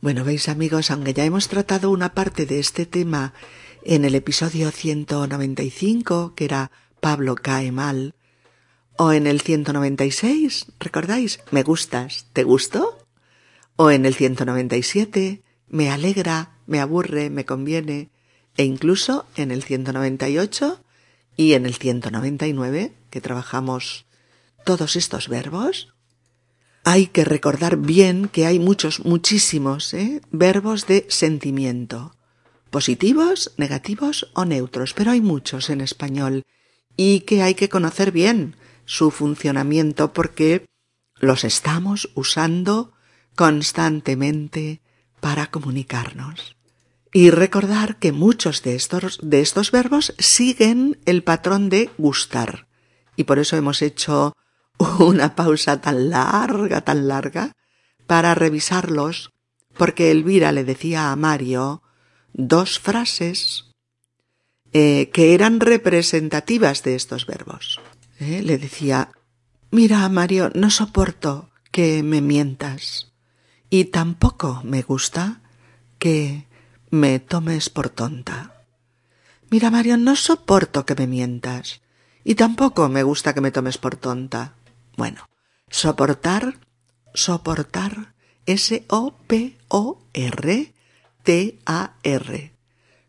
Bueno, 0.00 0.22
veis 0.22 0.48
amigos, 0.48 0.92
aunque 0.92 1.12
ya 1.12 1.24
hemos 1.24 1.48
tratado 1.48 1.90
una 1.90 2.14
parte 2.14 2.46
de 2.46 2.60
este 2.60 2.86
tema 2.86 3.34
en 3.82 4.04
el 4.04 4.14
episodio 4.14 4.70
195, 4.70 6.34
que 6.36 6.44
era 6.44 6.70
Pablo 7.00 7.34
cae 7.34 7.72
mal, 7.72 8.14
o 8.96 9.12
en 9.12 9.26
el 9.26 9.40
196, 9.40 10.66
¿recordáis? 10.78 11.40
Me 11.50 11.64
gustas, 11.64 12.26
¿te 12.32 12.44
gustó? 12.44 12.96
O 13.74 13.90
en 13.90 14.06
el 14.06 14.14
197, 14.14 15.42
me 15.68 15.90
alegra, 15.90 16.52
me 16.66 16.78
aburre, 16.78 17.28
me 17.28 17.44
conviene, 17.44 18.10
e 18.56 18.62
incluso 18.62 19.26
en 19.34 19.50
el 19.50 19.64
198 19.64 20.80
y 21.36 21.54
en 21.54 21.66
el 21.66 21.74
199, 21.74 22.92
que 23.10 23.20
trabajamos 23.20 24.06
todos 24.64 24.94
estos 24.94 25.28
verbos, 25.28 25.92
hay 26.88 27.08
que 27.08 27.26
recordar 27.26 27.76
bien 27.76 28.28
que 28.28 28.46
hay 28.46 28.58
muchos, 28.58 29.04
muchísimos 29.04 29.92
¿eh? 29.92 30.22
verbos 30.30 30.86
de 30.86 31.04
sentimiento, 31.10 32.16
positivos, 32.70 33.52
negativos 33.58 34.30
o 34.32 34.46
neutros, 34.46 34.94
pero 34.94 35.10
hay 35.10 35.20
muchos 35.20 35.68
en 35.68 35.82
español 35.82 36.44
y 36.96 37.20
que 37.20 37.42
hay 37.42 37.54
que 37.54 37.68
conocer 37.68 38.10
bien 38.10 38.56
su 38.86 39.10
funcionamiento 39.10 40.14
porque 40.14 40.64
los 41.16 41.44
estamos 41.44 42.08
usando 42.14 42.94
constantemente 43.34 44.80
para 45.20 45.48
comunicarnos. 45.48 46.56
Y 47.12 47.28
recordar 47.28 47.98
que 47.98 48.12
muchos 48.12 48.62
de 48.62 48.76
estos, 48.76 49.18
de 49.22 49.42
estos 49.42 49.72
verbos 49.72 50.14
siguen 50.18 50.98
el 51.04 51.22
patrón 51.22 51.68
de 51.68 51.90
gustar. 51.98 52.66
Y 53.14 53.24
por 53.24 53.38
eso 53.38 53.58
hemos 53.58 53.82
hecho 53.82 54.32
una 54.98 55.34
pausa 55.34 55.80
tan 55.80 56.10
larga, 56.10 56.80
tan 56.80 57.08
larga, 57.08 57.52
para 58.06 58.34
revisarlos, 58.34 59.32
porque 59.76 60.10
Elvira 60.10 60.52
le 60.52 60.64
decía 60.64 61.12
a 61.12 61.16
Mario 61.16 61.82
dos 62.32 62.78
frases 62.78 63.66
eh, 64.72 65.10
que 65.12 65.34
eran 65.34 65.60
representativas 65.60 66.82
de 66.82 66.94
estos 66.94 67.26
verbos. 67.26 67.80
Eh, 68.20 68.42
le 68.42 68.58
decía, 68.58 69.10
mira, 69.70 70.08
Mario, 70.08 70.50
no 70.54 70.70
soporto 70.70 71.50
que 71.70 72.02
me 72.02 72.20
mientas 72.20 73.12
y 73.70 73.86
tampoco 73.86 74.62
me 74.64 74.82
gusta 74.82 75.40
que 75.98 76.46
me 76.90 77.18
tomes 77.18 77.70
por 77.70 77.88
tonta. 77.90 78.64
Mira, 79.50 79.70
Mario, 79.70 79.96
no 79.96 80.16
soporto 80.16 80.84
que 80.84 80.94
me 80.94 81.06
mientas 81.06 81.80
y 82.24 82.34
tampoco 82.34 82.88
me 82.88 83.02
gusta 83.02 83.34
que 83.34 83.40
me 83.40 83.50
tomes 83.50 83.78
por 83.78 83.96
tonta. 83.96 84.54
Bueno, 84.98 85.30
soportar, 85.70 86.58
soportar, 87.14 88.14
S-O-P-O-R-T-A-R. 88.46 89.72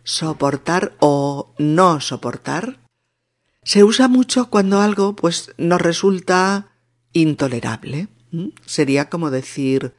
Soportar 0.04 0.96
o 1.00 1.52
no 1.58 2.00
soportar 2.00 2.80
se 3.64 3.84
usa 3.84 4.08
mucho 4.08 4.52
cuando 4.52 4.82
algo 4.82 5.16
pues 5.16 5.52
nos 5.58 5.82
resulta 5.82 6.68
intolerable. 7.12 8.08
Sería 8.68 9.10
como 9.10 9.32
decir 9.32 9.96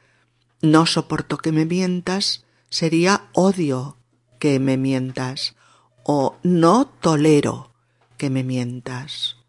no 0.61 0.85
soporto 0.85 1.39
que 1.39 1.51
me 1.51 1.65
mientas, 1.65 2.45
sería 2.69 3.27
odio 3.33 3.97
que 4.39 4.61
me 4.61 4.77
mientas 4.77 5.55
o 6.03 6.37
no 6.41 6.85
tolero 6.85 7.73
que 8.15 8.29
me 8.29 8.45
mientas. 8.45 9.40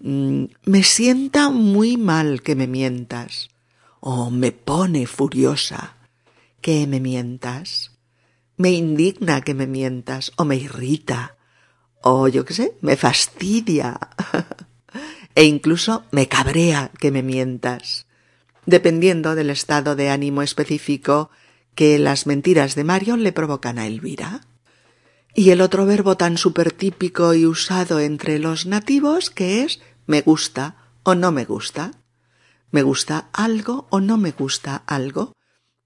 Mm, 0.00 0.44
me 0.64 0.82
sienta 0.84 1.50
muy 1.50 1.96
mal 1.96 2.42
que 2.42 2.54
me 2.54 2.66
mientas, 2.66 3.50
o 4.00 4.30
me 4.30 4.52
pone 4.52 5.06
furiosa 5.06 5.96
que 6.60 6.86
me 6.86 7.00
mientas, 7.00 7.92
me 8.56 8.70
indigna 8.70 9.40
que 9.40 9.54
me 9.54 9.66
mientas, 9.66 10.32
o 10.36 10.44
me 10.44 10.56
irrita, 10.56 11.36
o 12.02 12.28
yo 12.28 12.44
qué 12.44 12.54
sé, 12.54 12.74
me 12.80 12.96
fastidia, 12.96 13.98
e 15.34 15.44
incluso 15.44 16.04
me 16.10 16.28
cabrea 16.28 16.90
que 16.98 17.10
me 17.10 17.22
mientas, 17.22 18.06
dependiendo 18.66 19.34
del 19.34 19.50
estado 19.50 19.96
de 19.96 20.10
ánimo 20.10 20.42
específico 20.42 21.30
que 21.74 21.98
las 21.98 22.26
mentiras 22.26 22.74
de 22.74 22.84
Mario 22.84 23.16
le 23.16 23.32
provocan 23.32 23.78
a 23.78 23.86
Elvira. 23.86 24.40
Y 25.38 25.50
el 25.50 25.60
otro 25.60 25.86
verbo 25.86 26.16
tan 26.16 26.34
típico 26.76 27.32
y 27.32 27.46
usado 27.46 28.00
entre 28.00 28.40
los 28.40 28.66
nativos 28.66 29.30
que 29.30 29.62
es 29.62 29.78
me 30.04 30.20
gusta 30.20 30.90
o 31.04 31.14
no 31.14 31.30
me 31.30 31.44
gusta. 31.44 31.92
Me 32.72 32.82
gusta 32.82 33.28
algo 33.32 33.86
o 33.90 34.00
no 34.00 34.16
me 34.16 34.32
gusta 34.32 34.82
algo, 34.88 35.34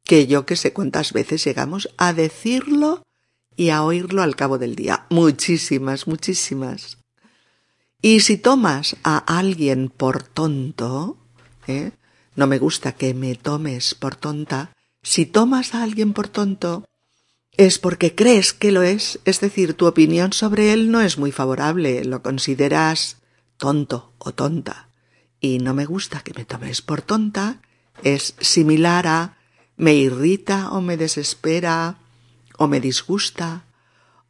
que 0.05 0.27
yo 0.27 0.47
que 0.47 0.57
sé 0.57 0.73
cuántas 0.73 1.13
veces 1.13 1.45
llegamos 1.45 1.91
a 1.99 2.15
decirlo 2.15 3.03
y 3.55 3.69
a 3.69 3.83
oírlo 3.83 4.23
al 4.23 4.37
cabo 4.37 4.57
del 4.57 4.75
día. 4.75 5.05
Muchísimas, 5.11 6.07
muchísimas. 6.07 6.97
Y 8.01 8.21
si 8.21 8.39
tomas 8.39 8.97
a 9.03 9.19
alguien 9.19 9.91
por 9.91 10.23
tonto, 10.23 11.19
¿eh? 11.67 11.93
no 12.37 12.47
me 12.47 12.59
gusta 12.59 12.93
que 12.93 13.13
me 13.13 13.35
tomes 13.35 13.95
por 13.97 14.17
tonta, 14.17 14.73
si 15.03 15.27
tomas 15.27 15.75
a 15.75 15.83
alguien 15.83 16.15
por 16.15 16.29
tonto, 16.29 16.87
es 17.57 17.79
porque 17.79 18.15
crees 18.15 18.53
que 18.53 18.73
lo 18.73 18.83
es, 18.83 19.21
es 19.25 19.41
decir, 19.41 19.75
tu 19.75 19.87
opinión 19.87 20.33
sobre 20.33 20.73
él 20.73 20.91
no 20.91 21.01
es 21.01 21.19
muy 21.19 21.33
favorable, 21.33 22.05
lo 22.05 22.23
consideras 22.23 23.19
tonto 23.57 24.13
o 24.19 24.33
tonta, 24.33 24.89
y 25.41 25.59
no 25.59 25.75
me 25.75 25.85
gusta 25.85 26.21
que 26.21 26.33
me 26.35 26.45
tomes 26.45 26.83
por 26.83 27.03
tonta, 27.03 27.61
es 28.03 28.35
similar 28.41 29.07
a 29.07 29.37
me 29.77 29.95
irrita 29.95 30.71
o 30.71 30.81
me 30.81 30.97
desespera 30.97 31.99
o 32.57 32.67
me 32.69 32.81
disgusta 32.81 33.65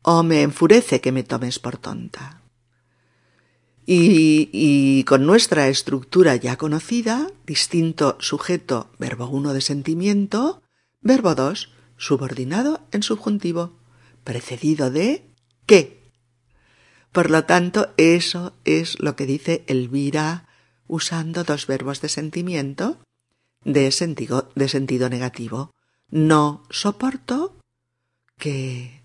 o 0.03 0.23
me 0.23 0.43
enfurece 0.43 1.01
que 1.01 1.13
me 1.13 1.23
tomes 1.23 1.59
por 1.59 1.77
tonta. 1.77 2.41
Y, 3.85 5.05
con 5.09 5.27
nuestra 5.27 5.69
estructura 5.69 6.37
ya 6.37 6.57
conocida, 6.57 7.27
distinto 7.47 8.17
sujeto, 8.21 8.91
verbo 8.99 9.29
1 9.29 9.53
de 9.53 9.61
sentimiento, 9.61 10.63
verbo 11.01 11.35
2, 11.35 11.73
subordinado 12.03 12.81
en 12.91 13.05
subjuntivo, 13.05 13.79
precedido 14.25 14.91
de 14.91 15.25
qué. 15.67 16.03
Por 17.13 17.31
lo 17.31 17.45
tanto, 17.45 17.95
eso 17.97 18.55
es 18.65 18.99
lo 18.99 19.15
que 19.15 19.25
dice 19.25 19.63
Elvira 19.69 20.49
usando 20.89 21.45
dos 21.45 21.69
verbos 21.69 22.01
de 22.01 22.09
sentimiento 22.09 22.99
de 23.65 23.93
sentido, 23.93 24.51
de 24.57 24.69
sentido 24.69 25.09
negativo. 25.09 25.71
No 26.11 26.65
soporto 26.71 27.57
que 28.37 29.01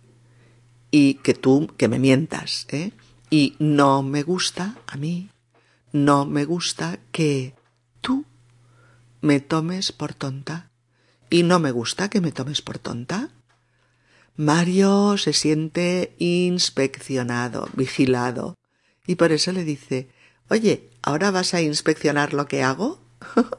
y 0.89 1.15
que 1.15 1.35
tú 1.35 1.67
que 1.77 1.87
me 1.87 1.99
mientas, 1.99 2.65
¿eh? 2.69 2.93
Y 3.29 3.55
no 3.59 4.01
me 4.01 4.23
gusta 4.23 4.75
a 4.87 4.97
mí, 4.97 5.29
no 5.91 6.25
me 6.25 6.45
gusta 6.45 6.99
que 7.11 7.53
tú 8.01 8.25
me 9.21 9.39
tomes 9.39 9.91
por 9.91 10.15
tonta. 10.15 10.71
Y 11.29 11.43
no 11.43 11.59
me 11.59 11.71
gusta 11.71 12.09
que 12.09 12.21
me 12.21 12.31
tomes 12.31 12.61
por 12.61 12.79
tonta. 12.79 13.29
Mario 14.35 15.17
se 15.17 15.33
siente 15.33 16.15
inspeccionado, 16.19 17.67
vigilado, 17.73 18.55
y 19.07 19.15
por 19.15 19.31
eso 19.31 19.51
le 19.51 19.63
dice 19.63 20.09
Oye, 20.49 20.89
¿ahora 21.01 21.31
vas 21.31 21.53
a 21.53 21.61
inspeccionar 21.61 22.33
lo 22.33 22.47
que 22.47 22.63
hago? 22.63 23.01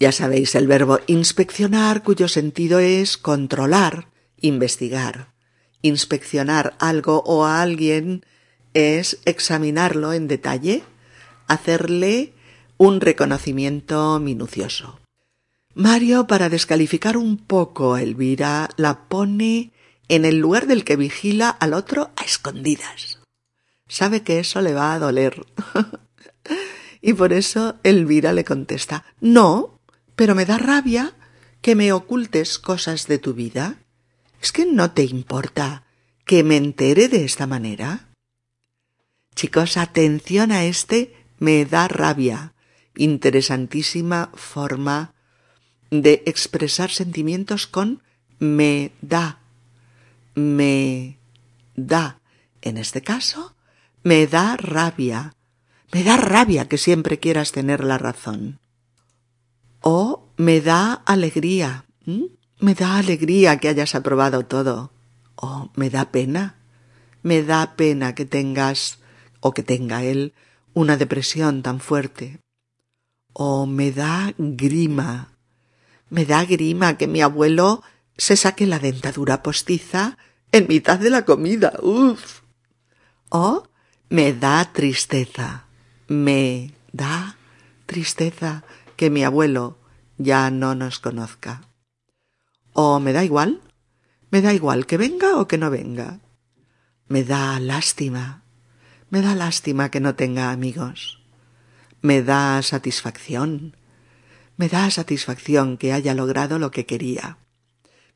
ya 0.00 0.12
sabéis 0.12 0.54
el 0.54 0.66
verbo 0.66 1.00
inspeccionar 1.06 2.02
cuyo 2.02 2.28
sentido 2.28 2.78
es 2.78 3.18
controlar, 3.18 4.08
investigar. 4.40 5.32
Inspeccionar 5.82 6.74
algo 6.78 7.22
o 7.26 7.44
a 7.44 7.60
alguien 7.60 8.24
es 8.72 9.18
examinarlo 9.26 10.12
en 10.14 10.28
detalle, 10.28 10.82
hacerle 11.46 12.32
un 12.78 13.00
reconocimiento 13.00 14.18
minucioso. 14.18 15.03
Mario, 15.74 16.28
para 16.28 16.48
descalificar 16.48 17.16
un 17.16 17.36
poco 17.36 17.94
a 17.94 18.02
Elvira, 18.02 18.70
la 18.76 19.08
pone 19.08 19.72
en 20.08 20.24
el 20.24 20.38
lugar 20.38 20.68
del 20.68 20.84
que 20.84 20.94
vigila 20.94 21.48
al 21.50 21.74
otro 21.74 22.12
a 22.16 22.24
escondidas. 22.24 23.18
Sabe 23.88 24.22
que 24.22 24.38
eso 24.38 24.60
le 24.60 24.72
va 24.72 24.94
a 24.94 25.00
doler. 25.00 25.44
y 27.02 27.14
por 27.14 27.32
eso 27.32 27.74
Elvira 27.82 28.32
le 28.32 28.44
contesta 28.44 29.04
No, 29.20 29.80
pero 30.14 30.36
me 30.36 30.46
da 30.46 30.58
rabia 30.58 31.14
que 31.60 31.74
me 31.74 31.92
ocultes 31.92 32.60
cosas 32.60 33.08
de 33.08 33.18
tu 33.18 33.34
vida. 33.34 33.78
¿Es 34.40 34.52
que 34.52 34.66
no 34.66 34.92
te 34.92 35.02
importa 35.02 35.84
que 36.24 36.44
me 36.44 36.56
entere 36.56 37.08
de 37.08 37.24
esta 37.24 37.48
manera? 37.48 38.10
Chicos, 39.34 39.76
atención 39.76 40.52
a 40.52 40.66
este 40.66 41.16
me 41.40 41.64
da 41.64 41.88
rabia. 41.88 42.54
Interesantísima 42.94 44.30
forma 44.34 45.13
de 46.02 46.22
expresar 46.26 46.90
sentimientos 46.90 47.66
con 47.66 48.02
me 48.38 48.92
da. 49.00 49.38
Me 50.34 51.18
da. 51.76 52.20
En 52.62 52.78
este 52.78 53.02
caso, 53.02 53.54
me 54.02 54.26
da 54.26 54.56
rabia. 54.56 55.34
Me 55.92 56.02
da 56.02 56.16
rabia 56.16 56.68
que 56.68 56.78
siempre 56.78 57.20
quieras 57.20 57.52
tener 57.52 57.84
la 57.84 57.98
razón. 57.98 58.58
O 59.80 60.26
me 60.36 60.60
da 60.60 60.94
alegría. 60.94 61.84
Me 62.58 62.74
da 62.74 62.98
alegría 62.98 63.58
que 63.58 63.68
hayas 63.68 63.94
aprobado 63.94 64.46
todo. 64.46 64.90
Oh, 65.36 65.70
me 65.76 65.90
da 65.90 66.10
pena. 66.10 66.56
Me 67.22 67.42
da 67.42 67.76
pena 67.76 68.14
que 68.14 68.24
tengas 68.24 68.98
o 69.40 69.52
que 69.52 69.62
tenga 69.62 70.02
él 70.02 70.32
una 70.72 70.96
depresión 70.96 71.62
tan 71.62 71.80
fuerte. 71.80 72.40
O 73.32 73.66
me 73.66 73.92
da 73.92 74.34
grima. 74.38 75.33
Me 76.14 76.24
da 76.24 76.44
grima 76.44 76.96
que 76.96 77.08
mi 77.08 77.22
abuelo 77.22 77.82
se 78.16 78.36
saque 78.36 78.68
la 78.68 78.78
dentadura 78.78 79.42
postiza 79.42 80.16
en 80.52 80.68
mitad 80.68 81.00
de 81.00 81.10
la 81.10 81.24
comida. 81.24 81.72
Uf. 81.82 82.42
O 83.30 83.66
me 84.10 84.32
da 84.32 84.70
tristeza. 84.72 85.66
Me 86.06 86.72
da 86.92 87.34
tristeza 87.86 88.62
que 88.94 89.10
mi 89.10 89.24
abuelo 89.24 89.76
ya 90.16 90.52
no 90.52 90.76
nos 90.76 91.00
conozca. 91.00 91.62
O 92.72 93.00
me 93.00 93.12
da 93.12 93.24
igual, 93.24 93.60
me 94.30 94.40
da 94.40 94.54
igual 94.54 94.86
que 94.86 94.96
venga 94.96 95.36
o 95.40 95.48
que 95.48 95.58
no 95.58 95.68
venga. 95.68 96.20
Me 97.08 97.24
da 97.24 97.58
lástima, 97.58 98.44
me 99.10 99.20
da 99.20 99.34
lástima 99.34 99.90
que 99.90 99.98
no 99.98 100.14
tenga 100.14 100.52
amigos. 100.52 101.18
Me 102.02 102.22
da 102.22 102.62
satisfacción, 102.62 103.76
me 104.56 104.68
da 104.68 104.90
satisfacción 104.90 105.76
que 105.76 105.92
haya 105.92 106.14
logrado 106.14 106.58
lo 106.58 106.70
que 106.70 106.86
quería. 106.86 107.38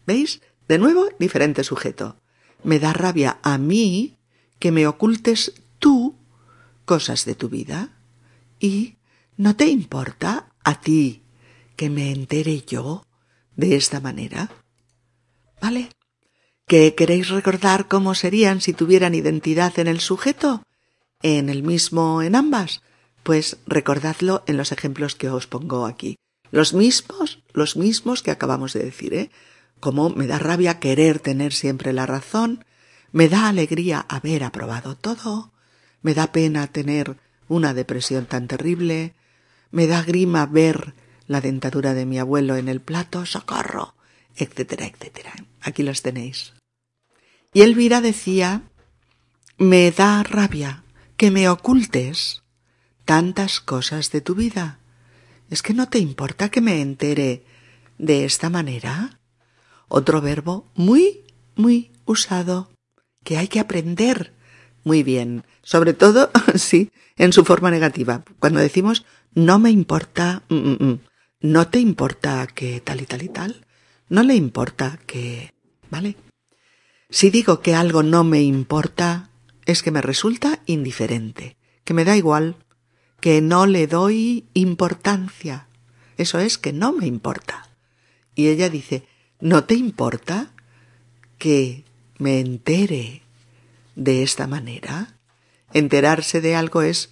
¿Veis? 0.06 0.40
De 0.68 0.78
nuevo, 0.78 1.08
diferente 1.18 1.64
sujeto. 1.64 2.16
Me 2.62 2.78
da 2.78 2.92
rabia 2.92 3.38
a 3.42 3.58
mí 3.58 4.18
que 4.58 4.72
me 4.72 4.86
ocultes 4.86 5.54
tú 5.78 6.16
cosas 6.84 7.24
de 7.24 7.34
tu 7.34 7.48
vida. 7.48 7.90
¿Y 8.60 8.96
no 9.36 9.56
te 9.56 9.66
importa 9.66 10.52
a 10.64 10.80
ti 10.80 11.22
que 11.76 11.90
me 11.90 12.10
entere 12.12 12.62
yo 12.66 13.04
de 13.56 13.76
esta 13.76 14.00
manera? 14.00 14.50
¿Vale? 15.60 15.90
¿Que 16.66 16.94
queréis 16.94 17.28
recordar 17.28 17.88
cómo 17.88 18.14
serían 18.14 18.60
si 18.60 18.72
tuvieran 18.72 19.14
identidad 19.14 19.78
en 19.78 19.86
el 19.86 20.00
sujeto? 20.00 20.62
¿En 21.22 21.48
el 21.48 21.62
mismo 21.62 22.22
en 22.22 22.34
ambas? 22.34 22.82
Pues 23.22 23.58
recordadlo 23.66 24.42
en 24.46 24.56
los 24.56 24.72
ejemplos 24.72 25.14
que 25.14 25.30
os 25.30 25.46
pongo 25.46 25.86
aquí. 25.86 26.18
Los 26.50 26.72
mismos, 26.74 27.42
los 27.52 27.76
mismos 27.76 28.22
que 28.22 28.30
acabamos 28.30 28.72
de 28.72 28.84
decir, 28.84 29.14
¿eh? 29.14 29.30
Como 29.80 30.10
me 30.10 30.26
da 30.26 30.38
rabia 30.38 30.80
querer 30.80 31.20
tener 31.20 31.52
siempre 31.52 31.92
la 31.92 32.06
razón, 32.06 32.64
me 33.12 33.28
da 33.28 33.48
alegría 33.48 34.04
haber 34.08 34.44
aprobado 34.44 34.96
todo, 34.96 35.52
me 36.02 36.14
da 36.14 36.32
pena 36.32 36.66
tener 36.66 37.16
una 37.48 37.74
depresión 37.74 38.26
tan 38.26 38.48
terrible, 38.48 39.14
me 39.70 39.86
da 39.86 40.02
grima 40.02 40.46
ver 40.46 40.94
la 41.26 41.40
dentadura 41.40 41.94
de 41.94 42.06
mi 42.06 42.18
abuelo 42.18 42.56
en 42.56 42.68
el 42.68 42.80
plato, 42.80 43.26
socorro, 43.26 43.94
etcétera, 44.36 44.86
etcétera. 44.86 45.32
Aquí 45.60 45.82
los 45.82 46.02
tenéis. 46.02 46.54
Y 47.52 47.62
Elvira 47.62 48.00
decía, 48.00 48.62
me 49.58 49.90
da 49.90 50.22
rabia 50.22 50.84
que 51.16 51.30
me 51.30 51.48
ocultes 51.48 52.42
tantas 53.04 53.60
cosas 53.60 54.10
de 54.10 54.20
tu 54.20 54.34
vida. 54.34 54.78
¿Es 55.50 55.62
que 55.62 55.74
no 55.74 55.88
te 55.88 55.98
importa 55.98 56.50
que 56.50 56.60
me 56.60 56.80
entere 56.80 57.44
de 57.96 58.24
esta 58.24 58.50
manera? 58.50 59.18
Otro 59.88 60.20
verbo 60.20 60.70
muy, 60.74 61.24
muy 61.56 61.90
usado, 62.04 62.70
que 63.24 63.38
hay 63.38 63.48
que 63.48 63.60
aprender 63.60 64.34
muy 64.84 65.02
bien. 65.02 65.44
Sobre 65.62 65.94
todo, 65.94 66.30
sí, 66.54 66.90
en 67.16 67.32
su 67.32 67.44
forma 67.44 67.70
negativa. 67.70 68.24
Cuando 68.38 68.60
decimos 68.60 69.04
no 69.34 69.58
me 69.58 69.70
importa, 69.70 70.42
mm, 70.48 70.54
mm, 70.54 70.76
mm, 70.80 71.00
no 71.40 71.68
te 71.68 71.78
importa 71.78 72.46
que 72.46 72.80
tal 72.80 73.00
y 73.00 73.06
tal 73.06 73.22
y 73.22 73.28
tal, 73.28 73.66
no 74.08 74.22
le 74.22 74.34
importa 74.34 74.98
que... 75.06 75.54
¿Vale? 75.90 76.16
Si 77.08 77.30
digo 77.30 77.60
que 77.60 77.74
algo 77.74 78.02
no 78.02 78.24
me 78.24 78.42
importa, 78.42 79.30
es 79.64 79.82
que 79.82 79.90
me 79.90 80.02
resulta 80.02 80.60
indiferente, 80.66 81.56
que 81.84 81.94
me 81.94 82.04
da 82.04 82.16
igual, 82.16 82.56
que 83.20 83.40
no 83.40 83.66
le 83.66 83.86
doy 83.86 84.46
importancia. 84.54 85.68
Eso 86.16 86.38
es 86.38 86.58
que 86.58 86.72
no 86.72 86.92
me 86.92 87.06
importa. 87.06 87.68
Y 88.34 88.48
ella 88.48 88.68
dice, 88.68 89.06
¿no 89.40 89.64
te 89.64 89.74
importa 89.74 90.52
que 91.38 91.84
me 92.18 92.40
entere 92.40 93.22
de 93.96 94.22
esta 94.22 94.46
manera? 94.46 95.16
Enterarse 95.72 96.40
de 96.40 96.56
algo 96.56 96.82
es 96.82 97.10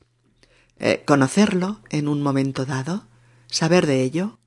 eh, 0.78 1.02
conocerlo 1.06 1.80
en 1.90 2.08
un 2.08 2.22
momento 2.22 2.64
dado, 2.64 3.06
saber 3.48 3.86
de 3.86 4.02
ello, 4.02 4.38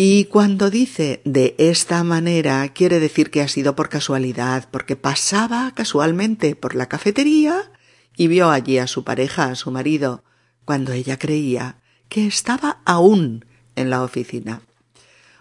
y 0.00 0.26
cuando 0.26 0.70
dice 0.70 1.20
de 1.24 1.56
esta 1.58 2.04
manera, 2.04 2.68
quiere 2.68 3.00
decir 3.00 3.32
que 3.32 3.42
ha 3.42 3.48
sido 3.48 3.74
por 3.74 3.88
casualidad, 3.88 4.68
porque 4.70 4.94
pasaba 4.94 5.72
casualmente 5.74 6.54
por 6.54 6.76
la 6.76 6.86
cafetería 6.86 7.72
y 8.16 8.28
vio 8.28 8.48
allí 8.48 8.78
a 8.78 8.86
su 8.86 9.02
pareja, 9.02 9.46
a 9.46 9.56
su 9.56 9.72
marido, 9.72 10.22
cuando 10.68 10.92
ella 10.92 11.18
creía 11.18 11.76
que 12.10 12.26
estaba 12.26 12.82
aún 12.84 13.46
en 13.74 13.88
la 13.88 14.02
oficina. 14.02 14.60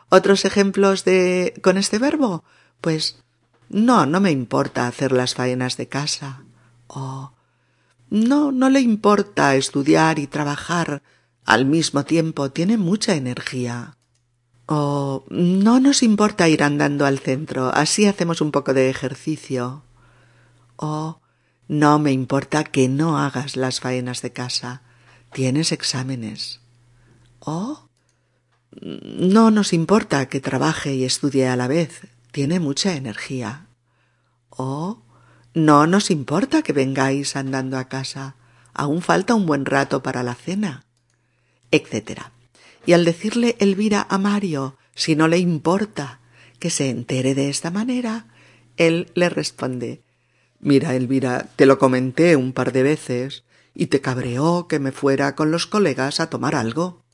¿Otros 0.08 0.46
ejemplos 0.46 1.04
de 1.04 1.54
con 1.62 1.78
este 1.78 2.00
verbo? 2.00 2.46
Pues 2.80 3.22
no, 3.68 4.06
no 4.06 4.22
me 4.22 4.32
importa 4.32 4.88
hacer 4.88 5.12
las 5.12 5.36
faenas 5.36 5.76
de 5.76 5.90
casa. 5.90 6.46
O 6.88 7.34
no, 8.10 8.54
no 8.54 8.70
le 8.70 8.80
importa 8.80 9.54
estudiar 9.58 10.18
y 10.18 10.28
trabajar 10.28 11.04
al 11.44 11.66
mismo 11.66 12.06
tiempo, 12.06 12.52
tiene 12.52 12.78
mucha 12.78 13.14
energía. 13.14 13.98
O 14.66 15.26
no 15.30 15.82
nos 15.82 16.04
importa 16.04 16.48
ir 16.48 16.64
andando 16.64 17.06
al 17.06 17.20
centro, 17.20 17.68
así 17.74 18.06
hacemos 18.06 18.40
un 18.40 18.52
poco 18.52 18.74
de 18.74 18.90
ejercicio. 18.90 19.84
O 20.78 21.20
no 21.68 22.00
me 22.00 22.14
importa 22.14 22.64
que 22.64 22.88
no 22.88 23.18
hagas 23.18 23.58
las 23.58 23.82
faenas 23.82 24.22
de 24.22 24.32
casa. 24.32 24.84
Tienes 25.38 25.72
exámenes. 25.72 26.62
Oh, 27.38 27.90
no 28.82 29.52
nos 29.52 29.72
importa 29.72 30.28
que 30.30 30.40
trabaje 30.40 30.96
y 30.96 31.04
estudie 31.04 31.48
a 31.48 31.56
la 31.56 31.68
vez. 31.68 32.08
Tiene 32.32 32.60
mucha 32.60 32.96
energía. 32.96 33.68
Oh, 34.50 35.04
no 35.54 35.86
nos 35.86 36.10
importa 36.10 36.64
que 36.64 36.74
vengáis 36.74 37.36
andando 37.36 37.78
a 37.78 37.88
casa. 37.88 38.36
Aún 38.74 39.04
falta 39.04 39.36
un 39.36 39.46
buen 39.46 39.66
rato 39.66 40.02
para 40.02 40.24
la 40.24 40.34
cena. 40.34 40.86
etcétera. 41.70 42.32
Y 42.88 42.94
al 42.94 43.06
decirle 43.06 43.58
Elvira 43.60 44.08
a 44.10 44.18
Mario 44.18 44.76
si 44.96 45.16
no 45.16 45.28
le 45.28 45.38
importa 45.38 46.20
que 46.58 46.72
se 46.72 46.90
entere 46.90 47.36
de 47.36 47.50
esta 47.50 47.70
manera, 47.70 48.26
él 48.76 49.12
le 49.14 49.30
responde 49.30 50.02
Mira, 50.60 50.96
Elvira, 50.96 51.48
te 51.56 51.68
lo 51.68 51.78
comenté 51.78 52.36
un 52.36 52.54
par 52.54 52.72
de 52.72 52.82
veces 52.82 53.44
y 53.80 53.88
te 53.88 54.02
cabreó 54.02 54.68
que 54.68 54.80
me 54.80 54.92
fuera 54.92 55.36
con 55.36 55.52
los 55.52 55.68
colegas 55.68 56.20
a 56.20 56.32
tomar 56.32 56.56
algo. 56.56 57.06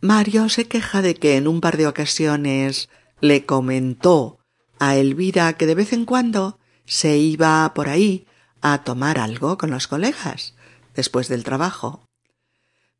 Mario 0.00 0.48
se 0.48 0.66
queja 0.66 1.00
de 1.00 1.14
que 1.14 1.36
en 1.36 1.46
un 1.46 1.60
par 1.60 1.76
de 1.76 1.86
ocasiones 1.86 2.88
le 3.20 3.46
comentó 3.46 4.40
a 4.80 4.96
Elvira 4.96 5.52
que 5.52 5.66
de 5.66 5.76
vez 5.76 5.92
en 5.92 6.04
cuando 6.04 6.58
se 6.86 7.16
iba 7.18 7.72
por 7.72 7.88
ahí 7.88 8.26
a 8.60 8.82
tomar 8.82 9.20
algo 9.20 9.56
con 9.58 9.70
los 9.70 9.86
colegas 9.86 10.54
después 10.96 11.28
del 11.28 11.44
trabajo. 11.44 12.04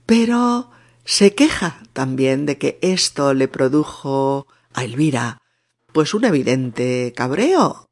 Pero 0.06 0.70
se 1.04 1.34
queja 1.34 1.82
también 1.92 2.46
de 2.46 2.56
que 2.56 2.78
esto 2.82 3.34
le 3.34 3.48
produjo 3.48 4.46
a 4.72 4.84
Elvira 4.84 5.42
pues 5.92 6.14
un 6.14 6.24
evidente 6.24 7.12
cabreo. 7.16 7.88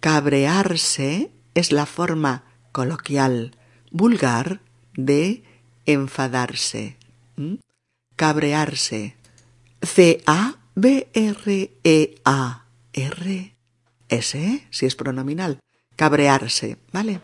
Cabrearse 0.00 1.32
es 1.54 1.72
la 1.72 1.86
forma 1.86 2.44
coloquial, 2.72 3.56
vulgar, 3.90 4.60
de 4.94 5.42
enfadarse. 5.86 6.96
Cabrearse. 8.16 9.16
C-A-B-R-E-A-R 9.82 10.60
ese, 14.10 14.66
si 14.70 14.86
es 14.86 14.96
pronominal, 14.96 15.60
cabrearse, 15.96 16.76
¿vale? 16.92 17.20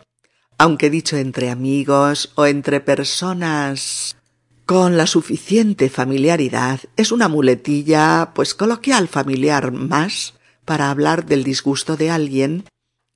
Aunque 0.58 0.88
dicho 0.88 1.16
entre 1.16 1.50
amigos 1.50 2.32
o 2.36 2.46
entre 2.46 2.80
personas 2.80 4.16
con 4.64 4.96
la 4.96 5.06
suficiente 5.06 5.90
familiaridad, 5.90 6.80
es 6.96 7.12
una 7.12 7.28
muletilla, 7.28 8.32
pues 8.34 8.54
coloquial 8.54 9.08
familiar 9.08 9.70
más, 9.72 10.34
para 10.64 10.90
hablar 10.90 11.26
del 11.26 11.44
disgusto 11.44 11.96
de 11.96 12.10
alguien, 12.10 12.64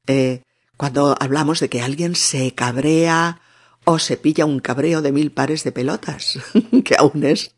eh, 0.06 0.42
cuando 0.80 1.14
hablamos 1.20 1.60
de 1.60 1.68
que 1.68 1.82
alguien 1.82 2.14
se 2.14 2.54
cabrea 2.54 3.42
o 3.84 3.98
se 3.98 4.16
pilla 4.16 4.46
un 4.46 4.60
cabreo 4.60 5.02
de 5.02 5.12
mil 5.12 5.30
pares 5.30 5.62
de 5.62 5.72
pelotas, 5.72 6.38
que 6.86 6.96
aún 6.98 7.22
es 7.22 7.54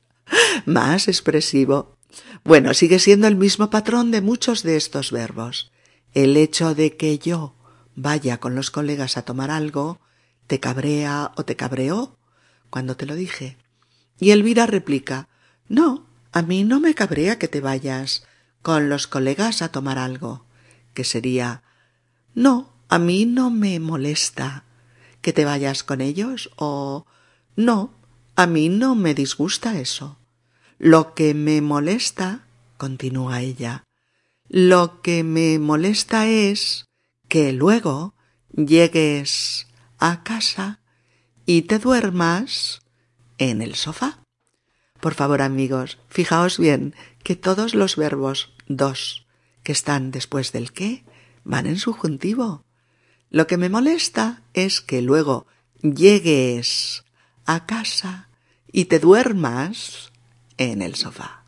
más 0.66 1.06
expresivo. 1.06 1.96
Bueno, 2.42 2.74
sigue 2.74 2.98
siendo 2.98 3.28
el 3.28 3.36
mismo 3.36 3.70
patrón 3.70 4.10
de 4.10 4.22
muchos 4.22 4.64
de 4.64 4.76
estos 4.76 5.12
verbos. 5.12 5.70
El 6.14 6.36
hecho 6.36 6.74
de 6.74 6.96
que 6.96 7.20
yo 7.20 7.54
vaya 7.94 8.38
con 8.38 8.56
los 8.56 8.72
colegas 8.72 9.16
a 9.16 9.22
tomar 9.22 9.52
algo 9.52 10.00
te 10.48 10.58
cabrea 10.58 11.30
o 11.36 11.44
te 11.44 11.54
cabreó 11.54 12.18
cuando 12.70 12.96
te 12.96 13.06
lo 13.06 13.14
dije. 13.14 13.56
Y 14.18 14.32
Elvira 14.32 14.66
replica 14.66 15.28
No, 15.68 16.08
a 16.32 16.42
mí 16.42 16.64
no 16.64 16.80
me 16.80 16.92
cabrea 16.96 17.38
que 17.38 17.46
te 17.46 17.60
vayas 17.60 18.26
con 18.62 18.88
los 18.88 19.06
colegas 19.06 19.62
a 19.62 19.70
tomar 19.70 19.96
algo, 19.96 20.44
que 20.92 21.04
sería 21.04 21.62
No, 22.34 22.71
a 22.92 22.98
mí 22.98 23.24
no 23.24 23.48
me 23.48 23.80
molesta 23.80 24.64
que 25.22 25.32
te 25.32 25.46
vayas 25.46 25.82
con 25.82 26.02
ellos 26.02 26.50
o 26.56 27.06
No, 27.56 27.94
a 28.36 28.46
mí 28.46 28.68
no 28.68 28.94
me 28.94 29.14
disgusta 29.14 29.80
eso. 29.80 30.18
Lo 30.78 31.14
que 31.14 31.32
me 31.32 31.62
molesta, 31.62 32.44
continúa 32.76 33.40
ella, 33.40 33.84
lo 34.46 35.00
que 35.00 35.24
me 35.24 35.58
molesta 35.58 36.26
es 36.26 36.84
que 37.28 37.54
luego 37.54 38.14
llegues 38.50 39.68
a 39.96 40.22
casa 40.22 40.82
y 41.46 41.62
te 41.62 41.78
duermas 41.78 42.82
en 43.38 43.62
el 43.62 43.74
sofá. 43.74 44.22
Por 45.00 45.14
favor, 45.14 45.40
amigos, 45.40 45.96
fijaos 46.10 46.58
bien 46.58 46.94
que 47.24 47.36
todos 47.36 47.74
los 47.74 47.96
verbos 47.96 48.52
dos 48.68 49.26
que 49.62 49.72
están 49.72 50.10
después 50.10 50.52
del 50.52 50.72
qué 50.72 51.06
van 51.42 51.64
en 51.64 51.78
subjuntivo. 51.78 52.66
Lo 53.32 53.46
que 53.46 53.56
me 53.56 53.70
molesta 53.70 54.42
es 54.52 54.82
que 54.82 55.00
luego 55.00 55.46
llegues 55.80 57.02
a 57.46 57.64
casa 57.64 58.28
y 58.70 58.84
te 58.84 58.98
duermas 58.98 60.12
en 60.58 60.82
el 60.82 60.96
sofá. 60.96 61.46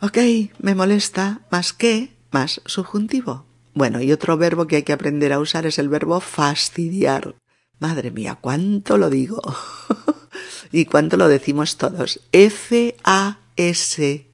Ok, 0.00 0.16
me 0.58 0.74
molesta 0.74 1.42
más 1.50 1.74
que 1.74 2.16
más 2.30 2.62
subjuntivo. 2.64 3.44
Bueno, 3.74 4.00
y 4.00 4.12
otro 4.12 4.38
verbo 4.38 4.66
que 4.66 4.76
hay 4.76 4.82
que 4.82 4.94
aprender 4.94 5.34
a 5.34 5.40
usar 5.40 5.66
es 5.66 5.78
el 5.78 5.90
verbo 5.90 6.20
fastidiar. 6.20 7.34
Madre 7.78 8.10
mía, 8.10 8.38
cuánto 8.40 8.96
lo 8.96 9.10
digo. 9.10 9.42
y 10.72 10.86
cuánto 10.86 11.18
lo 11.18 11.28
decimos 11.28 11.76
todos. 11.76 12.20
F 12.32 12.96
A 13.04 13.40
S 13.56 14.26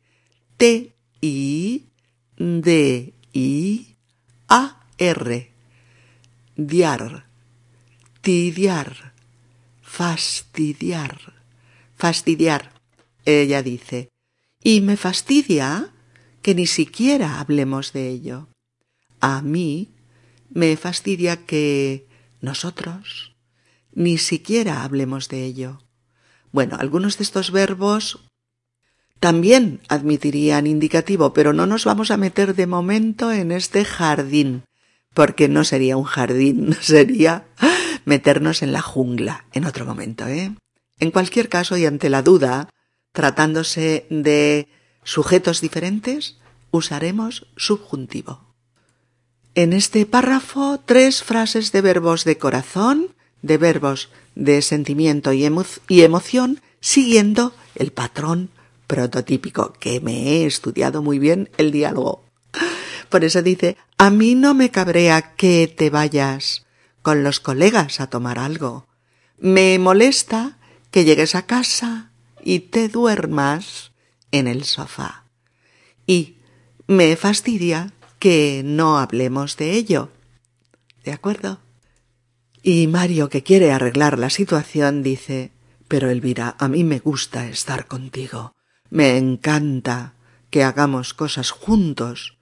T 0.57 0.95
I 1.21 1.89
D 2.37 3.15
I 3.33 3.97
A 4.49 4.87
R. 4.99 5.54
Diar. 6.57 7.27
Tidiar. 8.21 9.13
Fastidiar. 9.83 11.35
Fastidiar. 11.97 12.73
Ella 13.25 13.63
dice, 13.63 14.11
y 14.63 14.81
me 14.81 14.97
fastidia 14.97 15.93
que 16.43 16.55
ni 16.55 16.67
siquiera 16.67 17.41
hablemos 17.41 17.93
de 17.93 18.09
ello. 18.09 18.49
A 19.21 19.41
mí 19.43 19.89
me 20.51 20.77
fastidia 20.77 21.45
que 21.45 22.07
nosotros 22.41 23.35
ni 23.93 24.19
siquiera 24.19 24.85
hablemos 24.85 25.29
de 25.29 25.45
ello. 25.45 25.81
Bueno, 26.53 26.77
algunos 26.79 27.19
de 27.19 27.25
estos 27.25 27.51
verbos 27.51 28.21
también 29.19 29.81
admitirían 29.89 30.67
indicativo, 30.67 31.33
pero 31.33 31.53
no 31.53 31.67
nos 31.67 31.85
vamos 31.85 32.11
a 32.11 32.17
meter 32.17 32.55
de 32.55 32.67
momento 32.67 33.33
en 33.33 33.51
este 33.53 33.85
jardín, 33.85 34.65
porque 35.15 35.49
no 35.49 35.65
sería 35.65 35.97
un 35.97 36.05
jardín, 36.05 36.77
sería 36.81 37.47
meternos 38.05 38.63
en 38.63 38.73
la 38.73 38.83
jungla 38.83 39.47
en 39.53 39.65
otro 39.65 39.87
momento, 39.87 40.27
¿eh? 40.27 40.55
En 41.01 41.11
cualquier 41.11 41.49
caso, 41.49 41.77
y 41.77 41.87
ante 41.87 42.09
la 42.09 42.23
duda, 42.23 42.69
tratándose 43.13 44.07
de 44.11 44.69
sujetos 45.03 45.61
diferentes, 45.61 46.39
usaremos 46.71 47.47
subjuntivo. 47.57 48.55
En 49.55 49.73
este 49.73 50.07
párrafo, 50.07 50.81
tres 50.85 51.23
frases 51.23 51.71
de 51.73 51.81
verbos 51.81 52.25
de 52.25 52.39
corazón, 52.39 53.15
de 53.43 53.59
verbos 53.59 54.11
de 54.35 54.63
sentimiento 54.63 55.33
y, 55.33 55.45
emoción, 55.45 56.61
siguiendo 56.81 57.55
el 57.77 57.93
patrón 57.93 58.51
prototípico, 58.87 59.73
que 59.75 60.01
me 60.01 60.29
he 60.29 60.47
estudiado 60.47 61.03
muy 61.03 61.19
bien 61.19 61.51
el 61.57 61.71
diálogo. 61.71 62.25
Por 63.15 63.23
eso 63.23 63.43
dice, 63.43 63.77
a 63.97 64.11
mí 64.11 64.35
no 64.35 64.55
me 64.55 64.73
cabrea 64.73 65.37
que 65.37 65.69
te 65.69 65.89
vayas 65.89 66.67
con 67.01 67.23
los 67.23 67.39
colegas 67.39 68.01
a 68.01 68.09
tomar 68.09 68.41
algo. 68.41 68.89
Me 69.39 69.79
molesta 69.79 70.59
que 70.91 71.05
llegues 71.05 71.37
a 71.37 71.47
casa 71.47 72.11
y 72.43 72.59
te 72.59 72.89
duermas 72.89 73.93
en 74.33 74.49
el 74.49 74.65
sofá. 74.65 75.27
Y 76.09 76.39
me 76.89 77.15
fastidia 77.15 77.93
que 78.19 78.63
no 78.65 78.99
hablemos 78.99 79.57
de 79.57 79.75
ello. 79.75 80.11
¿De 81.05 81.13
acuerdo? 81.13 81.61
Y 82.65 82.89
Mario, 82.89 83.29
que 83.29 83.45
quiere 83.45 83.71
arreglar 83.71 84.19
la 84.19 84.29
situación, 84.29 85.05
dice 85.05 85.53
Pero 85.87 86.11
Elvira, 86.11 86.57
a 86.59 86.67
mí 86.67 86.83
me 86.83 86.99
gusta 86.99 87.47
estar 87.47 87.87
contigo. 87.87 88.57
Me 88.91 89.17
encanta 89.17 90.15
que 90.51 90.65
hagamos 90.65 91.15
cosas 91.15 91.53
juntos. 91.53 92.39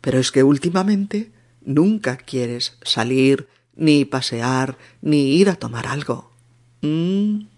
Pero 0.00 0.18
es 0.18 0.30
que 0.32 0.42
últimamente 0.42 1.32
nunca 1.64 2.16
quieres 2.16 2.78
salir, 2.82 3.48
ni 3.74 4.04
pasear, 4.04 4.78
ni 5.02 5.36
ir 5.36 5.50
a 5.50 5.56
tomar 5.56 5.86
algo. 5.86 6.32
¿Mm? 6.82 7.56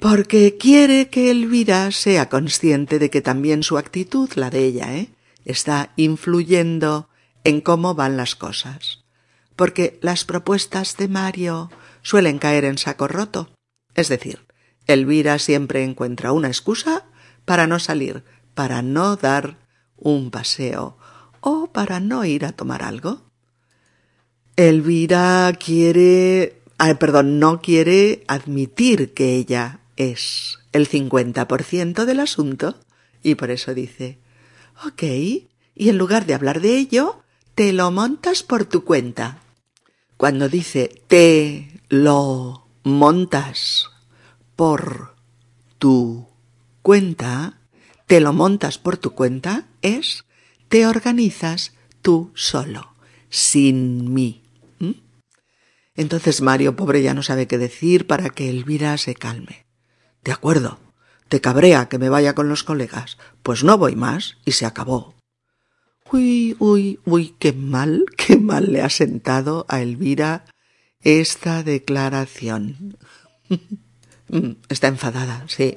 porque 0.00 0.56
quiere 0.56 1.10
que 1.10 1.30
Elvira 1.30 1.90
sea 1.90 2.30
consciente 2.30 2.98
de 2.98 3.10
que 3.10 3.20
también 3.20 3.62
su 3.62 3.76
actitud, 3.76 4.30
la 4.34 4.48
de 4.48 4.64
ella, 4.64 4.96
¿eh? 4.96 5.10
está 5.44 5.92
influyendo 5.96 7.10
en 7.44 7.60
cómo 7.60 7.94
van 7.94 8.16
las 8.16 8.34
cosas. 8.34 9.04
Porque 9.56 9.98
las 10.00 10.24
propuestas 10.24 10.96
de 10.96 11.08
Mario 11.08 11.70
suelen 12.00 12.38
caer 12.38 12.64
en 12.64 12.78
saco 12.78 13.08
roto. 13.08 13.52
Es 13.94 14.08
decir, 14.08 14.46
Elvira 14.86 15.38
siempre 15.38 15.84
encuentra 15.84 16.32
una 16.32 16.48
excusa 16.48 17.04
para 17.44 17.66
no 17.66 17.78
salir, 17.78 18.24
para 18.54 18.80
no 18.80 19.16
dar 19.16 19.58
un 20.00 20.30
paseo 20.30 20.96
o 21.40 21.68
para 21.68 22.00
no 22.00 22.24
ir 22.24 22.44
a 22.44 22.52
tomar 22.52 22.82
algo. 22.82 23.22
Elvira 24.56 25.52
quiere, 25.58 26.60
perdón, 26.98 27.38
no 27.38 27.60
quiere 27.60 28.24
admitir 28.28 29.14
que 29.14 29.36
ella 29.36 29.80
es 29.96 30.58
el 30.72 30.88
50% 30.88 32.04
del 32.04 32.20
asunto 32.20 32.76
y 33.22 33.34
por 33.36 33.50
eso 33.50 33.74
dice, 33.74 34.18
ok, 34.84 35.02
y 35.02 35.88
en 35.88 35.98
lugar 35.98 36.26
de 36.26 36.34
hablar 36.34 36.60
de 36.60 36.76
ello, 36.76 37.22
te 37.54 37.72
lo 37.72 37.90
montas 37.90 38.42
por 38.42 38.64
tu 38.64 38.84
cuenta. 38.84 39.38
Cuando 40.16 40.48
dice 40.48 41.02
te 41.06 41.80
lo 41.88 42.66
montas 42.82 43.88
por 44.56 45.14
tu 45.78 46.26
cuenta, 46.82 47.58
te 48.06 48.20
lo 48.20 48.32
montas 48.32 48.76
por 48.76 48.98
tu 48.98 49.12
cuenta, 49.12 49.66
es 49.82 50.24
te 50.68 50.86
organizas 50.86 51.72
tú 52.02 52.30
solo, 52.34 52.94
sin 53.28 54.12
mí. 54.12 54.42
Entonces 55.96 56.40
Mario, 56.40 56.76
pobre, 56.76 57.02
ya 57.02 57.12
no 57.12 57.22
sabe 57.22 57.46
qué 57.46 57.58
decir 57.58 58.06
para 58.06 58.30
que 58.30 58.48
Elvira 58.48 58.96
se 58.96 59.14
calme. 59.14 59.66
De 60.24 60.32
acuerdo, 60.32 60.78
te 61.28 61.40
cabrea 61.40 61.88
que 61.88 61.98
me 61.98 62.08
vaya 62.08 62.34
con 62.34 62.48
los 62.48 62.64
colegas. 62.64 63.18
Pues 63.42 63.64
no 63.64 63.76
voy 63.76 63.96
más 63.96 64.38
y 64.46 64.52
se 64.52 64.66
acabó. 64.66 65.14
Uy, 66.10 66.56
uy, 66.58 66.98
uy, 67.04 67.34
qué 67.38 67.52
mal, 67.52 68.06
qué 68.16 68.38
mal 68.38 68.72
le 68.72 68.82
ha 68.82 68.88
sentado 68.88 69.66
a 69.68 69.82
Elvira 69.82 70.44
esta 71.00 71.62
declaración. 71.62 72.96
Mm, 74.32 74.58
está 74.68 74.86
enfadada, 74.86 75.44
sí. 75.48 75.76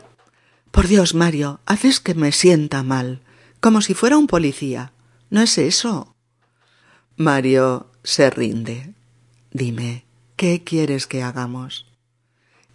Por 0.70 0.88
Dios, 0.88 1.16
Mario, 1.16 1.60
haces 1.66 2.00
que 2.00 2.14
me 2.14 2.32
sienta 2.32 2.84
mal, 2.84 3.22
como 3.64 3.80
si 3.80 3.94
fuera 3.94 4.18
un 4.18 4.28
policía. 4.28 4.92
No 5.30 5.42
es 5.42 5.58
eso. 5.58 6.18
Mario 7.16 7.90
se 8.04 8.30
rinde. 8.30 8.94
Dime, 9.52 10.04
¿qué 10.36 10.66
quieres 10.66 11.08
que 11.08 11.24
hagamos? 11.24 11.86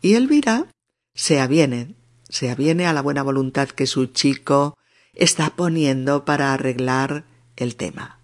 Y 0.01 0.15
Elvira 0.15 0.67
se 1.15 1.41
aviene, 1.41 1.95
se 2.31 2.51
aviene 2.51 2.87
a 2.87 2.95
la 2.95 3.03
buena 3.03 3.23
voluntad 3.23 3.69
que 3.69 3.87
su 3.87 4.07
chico 4.07 4.79
está 5.13 5.51
poniendo 5.51 6.25
para 6.25 6.55
arreglar 6.55 7.27
el 7.57 7.77
tema. 7.77 8.19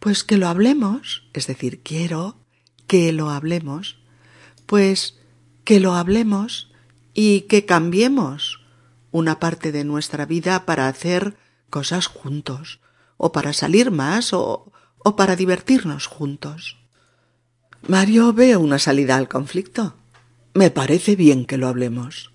Pues 0.00 0.24
que 0.24 0.38
lo 0.38 0.48
hablemos, 0.48 1.28
es 1.34 1.46
decir, 1.46 1.82
quiero 1.84 2.36
que 2.88 3.12
lo 3.12 3.30
hablemos, 3.30 4.00
pues 4.66 5.20
que 5.62 5.78
lo 5.78 5.94
hablemos 5.94 6.72
y 7.14 7.42
que 7.42 7.64
cambiemos 7.64 8.58
una 9.12 9.38
parte 9.38 9.70
de 9.70 9.84
nuestra 9.84 10.26
vida 10.26 10.66
para 10.66 10.88
hacer 10.88 11.36
cosas 11.74 12.06
juntos, 12.06 12.78
o 13.16 13.32
para 13.32 13.52
salir 13.52 13.90
más, 13.90 14.32
o, 14.32 14.70
o 14.98 15.16
para 15.16 15.34
divertirnos 15.34 16.06
juntos. 16.06 16.78
Mario 17.88 18.32
ve 18.32 18.56
una 18.56 18.78
salida 18.78 19.16
al 19.16 19.26
conflicto. 19.26 19.96
Me 20.54 20.70
parece 20.70 21.16
bien 21.16 21.46
que 21.46 21.58
lo 21.58 21.66
hablemos. 21.66 22.30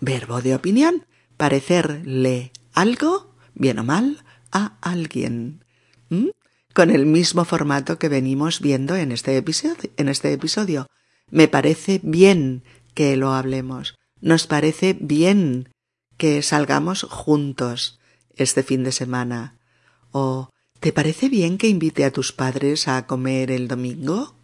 Verbo 0.00 0.40
de 0.40 0.54
opinión. 0.54 1.04
Parecerle 1.36 2.52
algo, 2.74 3.34
bien 3.54 3.80
o 3.80 3.84
mal, 3.84 4.22
a 4.52 4.78
alguien. 4.82 5.64
¿Mm? 6.08 6.28
Con 6.72 6.90
el 6.90 7.06
mismo 7.06 7.44
formato 7.44 7.98
que 7.98 8.08
venimos 8.08 8.60
viendo 8.60 8.94
en 8.94 9.10
este 9.10 9.36
episodio, 9.36 9.90
en 9.96 10.08
este 10.08 10.32
episodio. 10.32 10.86
Me 11.28 11.48
parece 11.48 11.98
bien 12.04 12.62
que 12.94 13.16
lo 13.16 13.32
hablemos. 13.32 13.96
Nos 14.20 14.46
parece 14.46 14.96
bien 15.00 15.70
que 16.18 16.40
salgamos 16.42 17.02
juntos 17.02 17.98
este 18.36 18.62
fin 18.62 18.84
de 18.84 18.92
semana. 18.92 19.56
¿O 20.12 20.50
te 20.80 20.92
parece 20.92 21.28
bien 21.28 21.58
que 21.58 21.68
invite 21.68 22.04
a 22.04 22.12
tus 22.12 22.32
padres 22.32 22.88
a 22.88 23.06
comer 23.06 23.50
el 23.50 23.68
domingo? 23.68 24.36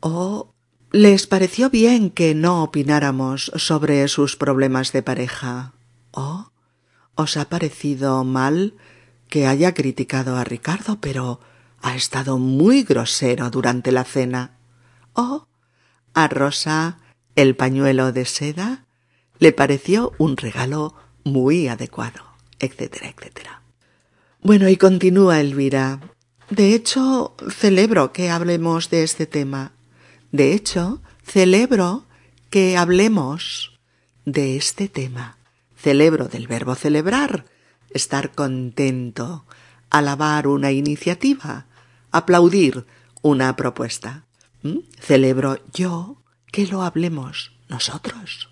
¿O 0.00 0.52
les 0.92 1.26
pareció 1.26 1.70
bien 1.70 2.10
que 2.10 2.34
no 2.34 2.62
opináramos 2.62 3.52
sobre 3.56 4.06
sus 4.08 4.36
problemas 4.36 4.92
de 4.92 5.02
pareja? 5.02 5.72
¿O 6.10 6.50
os 7.14 7.36
ha 7.36 7.48
parecido 7.48 8.22
mal 8.24 8.74
que 9.28 9.46
haya 9.46 9.74
criticado 9.74 10.36
a 10.36 10.44
Ricardo, 10.44 11.00
pero 11.00 11.40
ha 11.82 11.96
estado 11.96 12.38
muy 12.38 12.82
grosero 12.82 13.50
durante 13.50 13.92
la 13.92 14.04
cena? 14.04 14.58
¿O 15.14 15.46
a 16.14 16.28
Rosa 16.28 16.98
el 17.34 17.54
pañuelo 17.54 18.12
de 18.12 18.24
seda 18.24 18.86
le 19.38 19.52
pareció 19.52 20.12
un 20.18 20.36
regalo 20.36 20.94
muy 21.24 21.68
adecuado, 21.68 22.24
etcétera, 22.58 23.08
etcétera. 23.08 23.62
Bueno, 24.42 24.68
y 24.68 24.76
continúa 24.76 25.40
Elvira. 25.40 26.00
De 26.50 26.74
hecho, 26.74 27.34
celebro 27.50 28.12
que 28.12 28.30
hablemos 28.30 28.90
de 28.90 29.02
este 29.02 29.26
tema. 29.26 29.72
De 30.30 30.52
hecho, 30.52 31.02
celebro 31.24 32.04
que 32.50 32.76
hablemos 32.76 33.78
de 34.24 34.56
este 34.56 34.88
tema. 34.88 35.38
Celebro 35.76 36.28
del 36.28 36.46
verbo 36.46 36.74
celebrar, 36.74 37.46
estar 37.90 38.32
contento, 38.32 39.44
alabar 39.90 40.46
una 40.46 40.72
iniciativa, 40.72 41.66
aplaudir 42.12 42.86
una 43.22 43.56
propuesta. 43.56 44.24
¿Mm? 44.62 44.78
Celebro 45.00 45.58
yo 45.72 46.22
que 46.52 46.66
lo 46.66 46.82
hablemos 46.82 47.52
nosotros. 47.68 48.48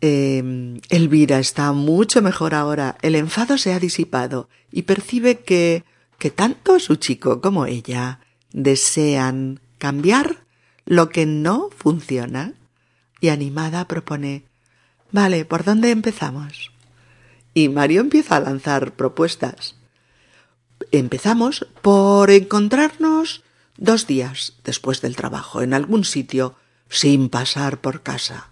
Eh, 0.00 0.80
Elvira 0.88 1.38
está 1.38 1.72
mucho 1.72 2.22
mejor 2.22 2.54
ahora. 2.54 2.96
El 3.02 3.14
enfado 3.14 3.58
se 3.58 3.72
ha 3.72 3.80
disipado 3.80 4.48
y 4.70 4.82
percibe 4.82 5.40
que, 5.40 5.84
que 6.18 6.30
tanto 6.30 6.78
su 6.78 6.96
chico 6.96 7.40
como 7.40 7.66
ella 7.66 8.20
desean 8.52 9.60
cambiar 9.78 10.44
lo 10.84 11.08
que 11.08 11.26
no 11.26 11.70
funciona. 11.76 12.54
Y 13.20 13.28
animada 13.28 13.88
propone 13.88 14.44
Vale, 15.14 15.44
¿por 15.44 15.62
dónde 15.62 15.92
empezamos? 15.92 16.72
Y 17.54 17.68
Mario 17.68 18.00
empieza 18.00 18.34
a 18.34 18.40
lanzar 18.40 18.96
propuestas. 18.96 19.76
Empezamos 20.90 21.68
por 21.82 22.32
encontrarnos 22.32 23.44
dos 23.76 24.08
días 24.08 24.54
después 24.64 25.00
del 25.02 25.14
trabajo 25.14 25.62
en 25.62 25.72
algún 25.72 26.04
sitio 26.04 26.56
sin 26.88 27.28
pasar 27.28 27.80
por 27.80 28.02
casa. 28.02 28.50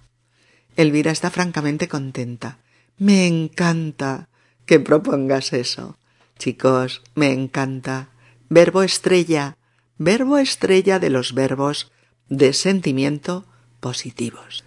Elvira 0.76 1.10
está 1.10 1.30
francamente 1.30 1.88
contenta. 1.88 2.58
Me 2.98 3.26
encanta 3.26 4.28
que 4.66 4.80
propongas 4.80 5.52
eso. 5.52 5.96
Chicos, 6.38 7.02
me 7.14 7.32
encanta. 7.32 8.08
Verbo 8.48 8.82
estrella, 8.82 9.56
verbo 9.98 10.38
estrella 10.38 10.98
de 10.98 11.10
los 11.10 11.34
verbos 11.34 11.90
de 12.28 12.52
sentimiento 12.52 13.46
positivos. 13.80 14.64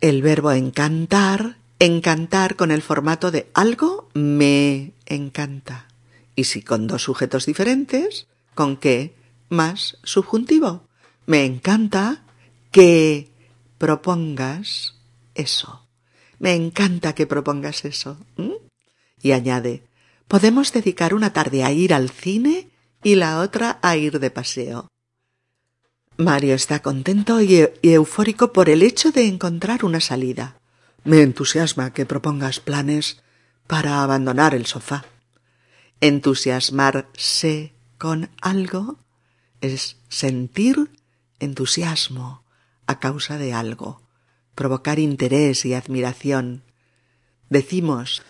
El 0.00 0.22
verbo 0.22 0.52
encantar, 0.52 1.56
encantar 1.78 2.56
con 2.56 2.70
el 2.70 2.82
formato 2.82 3.30
de 3.30 3.48
algo 3.54 4.08
me 4.14 4.92
encanta. 5.06 5.88
Y 6.36 6.44
si 6.44 6.62
con 6.62 6.86
dos 6.86 7.02
sujetos 7.02 7.46
diferentes, 7.46 8.26
¿con 8.54 8.76
qué? 8.76 9.14
más 9.48 9.98
subjuntivo. 10.02 10.88
Me 11.26 11.44
encanta 11.44 12.22
que 12.70 13.30
propongas 13.78 14.93
eso. 15.34 15.86
Me 16.38 16.54
encanta 16.54 17.14
que 17.14 17.26
propongas 17.26 17.84
eso. 17.84 18.18
Y 19.22 19.32
añade, 19.32 19.84
podemos 20.28 20.72
dedicar 20.72 21.14
una 21.14 21.32
tarde 21.32 21.64
a 21.64 21.72
ir 21.72 21.94
al 21.94 22.10
cine 22.10 22.70
y 23.02 23.14
la 23.14 23.40
otra 23.40 23.78
a 23.82 23.96
ir 23.96 24.18
de 24.18 24.30
paseo. 24.30 24.88
Mario 26.16 26.54
está 26.54 26.80
contento 26.80 27.40
y, 27.40 27.68
eufórico 27.82 28.52
por 28.52 28.68
el 28.68 28.82
hecho 28.82 29.10
de 29.10 29.26
encontrar 29.26 29.84
una 29.84 30.00
salida. 30.00 30.60
Me 31.02 31.22
entusiasma 31.22 31.92
que 31.92 32.06
propongas 32.06 32.60
planes 32.60 33.20
para 33.66 34.02
abandonar 34.02 34.54
el 34.54 34.66
sofá. 34.66 35.04
Entusiasmarse 36.00 37.74
con 37.98 38.30
algo 38.40 38.98
es 39.60 39.96
sentir 40.08 40.90
entusiasmo 41.40 42.44
a 42.86 43.00
causa 43.00 43.38
de 43.38 43.52
algo, 43.52 44.02
provocar 44.54 44.98
interés 44.98 45.64
y 45.64 45.74
admiración. 45.74 46.62
Decimos 47.50 48.22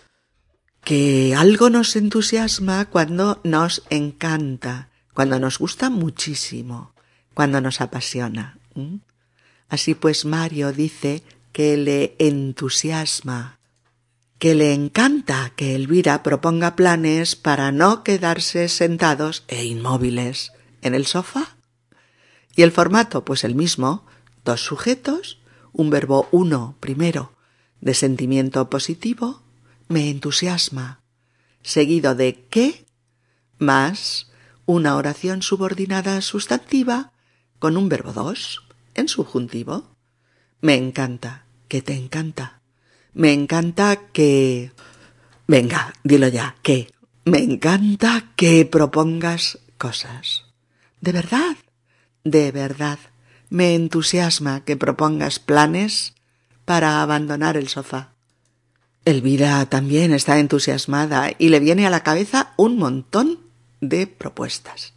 que 0.83 1.33
algo 1.35 1.69
nos 1.69 1.95
entusiasma 1.95 2.85
cuando 2.85 3.41
nos 3.43 3.83
encanta, 3.89 4.89
cuando 5.13 5.39
nos 5.39 5.57
gusta 5.57 5.89
muchísimo, 5.89 6.93
cuando 7.33 7.59
nos 7.61 7.81
apasiona. 7.81 8.59
Así 9.67 9.95
pues, 9.95 10.25
Mario 10.25 10.71
dice 10.71 11.23
que 11.51 11.77
le 11.77 12.15
entusiasma, 12.19 13.59
que 14.37 14.53
le 14.53 14.73
encanta 14.73 15.53
que 15.55 15.75
Elvira 15.75 16.21
proponga 16.21 16.75
planes 16.75 17.35
para 17.35 17.71
no 17.71 18.03
quedarse 18.03 18.67
sentados 18.67 19.43
e 19.47 19.65
inmóviles, 19.65 20.51
en 20.81 20.93
el 20.93 21.05
sofá. 21.05 21.55
Y 22.55 22.61
el 22.61 22.71
formato, 22.71 23.25
pues 23.25 23.43
el 23.43 23.55
mismo, 23.55 24.05
dos 24.43 24.61
sujetos, 24.61 25.39
un 25.75 25.89
verbo 25.89 26.27
uno 26.31 26.75
primero, 26.79 27.33
de 27.81 27.93
sentimiento 27.93 28.69
positivo, 28.69 29.43
me 29.87 30.09
entusiasma, 30.09 31.01
seguido 31.61 32.15
de 32.15 32.45
qué, 32.49 32.85
más 33.57 34.31
una 34.65 34.95
oración 34.95 35.41
subordinada 35.41 36.21
sustantiva 36.21 37.11
con 37.59 37.77
un 37.77 37.89
verbo 37.89 38.13
dos 38.13 38.63
en 38.95 39.07
subjuntivo. 39.07 39.95
Me 40.61 40.75
encanta, 40.75 41.45
que 41.67 41.81
te 41.81 41.93
encanta. 41.93 42.61
Me 43.13 43.33
encanta 43.33 44.07
que... 44.11 44.71
Venga, 45.47 45.93
dilo 46.03 46.27
ya, 46.27 46.55
que... 46.63 46.91
Me 47.25 47.39
encanta 47.39 48.31
que 48.35 48.65
propongas 48.65 49.59
cosas. 49.77 50.45
¿De 51.01 51.11
verdad? 51.11 51.57
De 52.23 52.51
verdad. 52.51 52.99
Me 53.55 53.73
entusiasma 53.73 54.65
que 54.65 54.75
propongas 54.75 55.39
planes 55.39 56.13
para 56.65 57.01
abandonar 57.01 57.55
el 57.55 57.69
sofá. 57.69 58.11
Elvira 59.05 59.65
también 59.67 60.13
está 60.13 60.39
entusiasmada 60.39 61.31
y 61.39 61.47
le 61.47 61.61
viene 61.61 61.87
a 61.87 61.89
la 61.89 62.03
cabeza 62.03 62.53
un 62.57 62.77
montón 62.77 63.39
de 63.79 64.07
propuestas. 64.07 64.93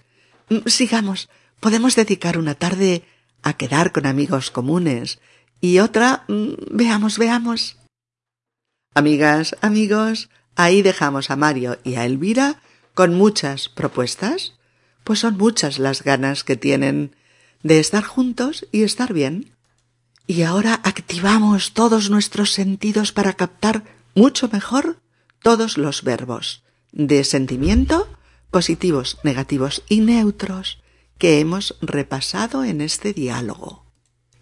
Mm, 0.49 0.67
sigamos. 0.67 1.29
Podemos 1.61 1.95
dedicar 1.95 2.37
una 2.37 2.57
tarde 2.57 3.05
a 3.45 3.53
quedar 3.53 3.93
con 3.93 4.07
amigos 4.07 4.51
comunes 4.51 5.21
y 5.61 5.79
otra, 5.79 6.25
mm, 6.27 6.55
veamos, 6.73 7.17
veamos. 7.17 7.77
Amigas, 8.93 9.57
amigos, 9.61 10.31
ahí 10.57 10.83
dejamos 10.83 11.31
a 11.31 11.37
Mario 11.37 11.79
y 11.85 11.95
a 11.95 12.05
Elvira 12.05 12.61
con 12.95 13.15
muchas 13.15 13.69
propuestas, 13.69 14.55
pues 15.05 15.21
son 15.21 15.37
muchas 15.37 15.79
las 15.79 16.03
ganas 16.03 16.43
que 16.43 16.57
tienen 16.57 17.15
de 17.63 17.81
estar 17.81 18.05
juntos 18.05 18.67
y 18.73 18.83
estar 18.83 19.13
bien. 19.13 19.53
Y 20.27 20.43
ahora 20.43 20.81
activamos 20.85 21.73
todos 21.73 22.11
nuestros 22.11 22.53
sentidos 22.53 23.13
para 23.13 23.33
captar 23.35 23.85
mucho 24.15 24.49
mejor 24.49 25.01
todos 25.43 25.79
los 25.79 26.03
verbos 26.03 26.63
de 26.93 27.25
sentimiento, 27.25 28.09
positivos, 28.51 29.19
negativos 29.23 29.83
y 29.89 30.01
neutros 30.01 30.83
que 31.19 31.41
hemos 31.41 31.77
repasado 31.81 32.65
en 32.65 32.81
este 32.81 33.13
diálogo. 33.13 33.85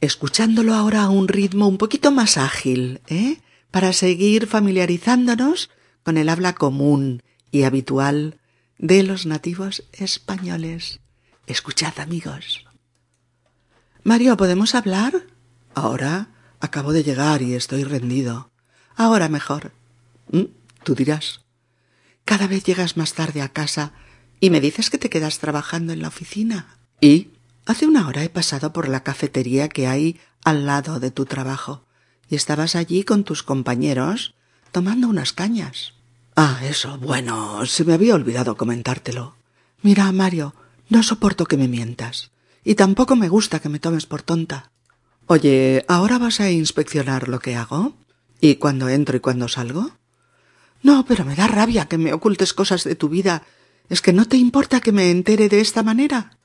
Escuchándolo 0.01 0.75
ahora 0.75 1.05
a 1.05 1.11
un 1.11 1.29
ritmo 1.29 1.67
un 1.69 1.79
poquito 1.79 2.11
más 2.11 2.37
ágil, 2.37 3.01
¿eh? 3.09 3.41
Para 3.71 3.93
seguir 3.93 4.47
familiarizándonos 4.47 5.71
con 6.03 6.19
el 6.19 6.29
habla 6.29 6.55
común 6.55 7.23
y 7.51 7.65
habitual 7.65 8.39
de 8.79 9.03
los 9.03 9.27
nativos 9.27 9.85
españoles. 9.93 11.01
Escuchad, 11.47 11.99
amigos. 11.99 12.66
Mario, 14.07 14.37
¿podemos 14.37 14.77
hablar? 14.77 15.27
Ahora 15.75 16.29
acabo 16.61 16.93
de 16.93 17.03
llegar 17.03 17.43
y 17.43 17.55
estoy 17.55 17.83
rendido. 17.83 18.53
Ahora 18.95 19.29
mejor. 19.29 19.73
¿Mm? 20.31 20.45
Tú 20.85 20.95
dirás. 20.95 21.41
Cada 22.25 22.47
vez 22.47 22.63
llegas 22.63 22.97
más 22.97 23.15
tarde 23.15 23.43
a 23.43 23.49
casa 23.49 23.95
y 24.39 24.51
me 24.51 24.61
dices 24.61 24.91
que 24.91 24.99
te 24.99 25.11
quedas 25.11 25.41
trabajando 25.41 25.93
en 25.93 26.03
la 26.03 26.07
oficina. 26.07 26.79
¿Y? 27.01 27.33
Hace 27.67 27.89
una 27.89 28.07
hora 28.07 28.23
he 28.23 28.29
pasado 28.29 28.73
por 28.73 28.89
la 28.89 29.03
cafetería 29.03 29.69
que 29.69 29.89
hay 29.89 30.21
al 30.45 30.67
lado 30.67 31.01
de 31.01 31.11
tu 31.11 31.25
trabajo 31.25 31.83
y 32.31 32.37
estabas 32.37 32.77
allí 32.77 33.03
con 33.03 33.25
tus 33.25 33.43
compañeros 33.43 34.35
tomando 34.71 35.09
unas 35.09 35.33
cañas. 35.33 35.95
Ah, 36.37 36.61
eso. 36.63 36.97
Bueno, 36.99 37.67
se 37.67 37.85
me 37.85 37.95
había 37.95 38.15
olvidado 38.15 38.57
comentártelo. 38.57 39.35
Mira, 39.83 40.13
Mario, 40.13 40.55
no 40.89 41.03
soporto 41.03 41.47
que 41.47 41.57
me 41.57 41.67
mientas. 41.67 42.31
Y 42.67 42.75
tampoco 42.75 43.15
me 43.15 43.29
gusta 43.29 43.61
que 43.61 43.69
me 43.69 43.79
tomes 43.79 44.07
por 44.07 44.23
tonta. 44.23 44.73
Oye, 45.27 45.85
¿ahora 45.87 46.19
vas 46.19 46.41
a 46.41 46.51
inspeccionar 46.51 47.29
lo 47.29 47.39
que 47.39 47.55
hago? 47.55 47.95
¿Y 48.41 48.57
cuando 48.57 48.89
entro 48.89 49.17
y 49.17 49.21
cuando 49.21 49.47
salgo? 49.47 49.93
No, 50.83 51.05
pero 51.07 51.25
me 51.25 51.37
da 51.37 51.47
rabia 51.47 51.87
que 51.87 51.97
me 51.97 52.13
ocultes 52.13 52.53
cosas 52.53 52.83
de 52.83 52.97
tu 52.97 53.09
vida. 53.09 53.45
¿Es 53.89 54.03
que 54.03 54.13
no 54.13 54.27
te 54.27 54.37
importa 54.37 54.81
que 54.81 54.91
me 54.91 55.13
entere 55.13 55.49
de 55.49 55.61
esta 55.61 55.85
manera? 55.85 56.39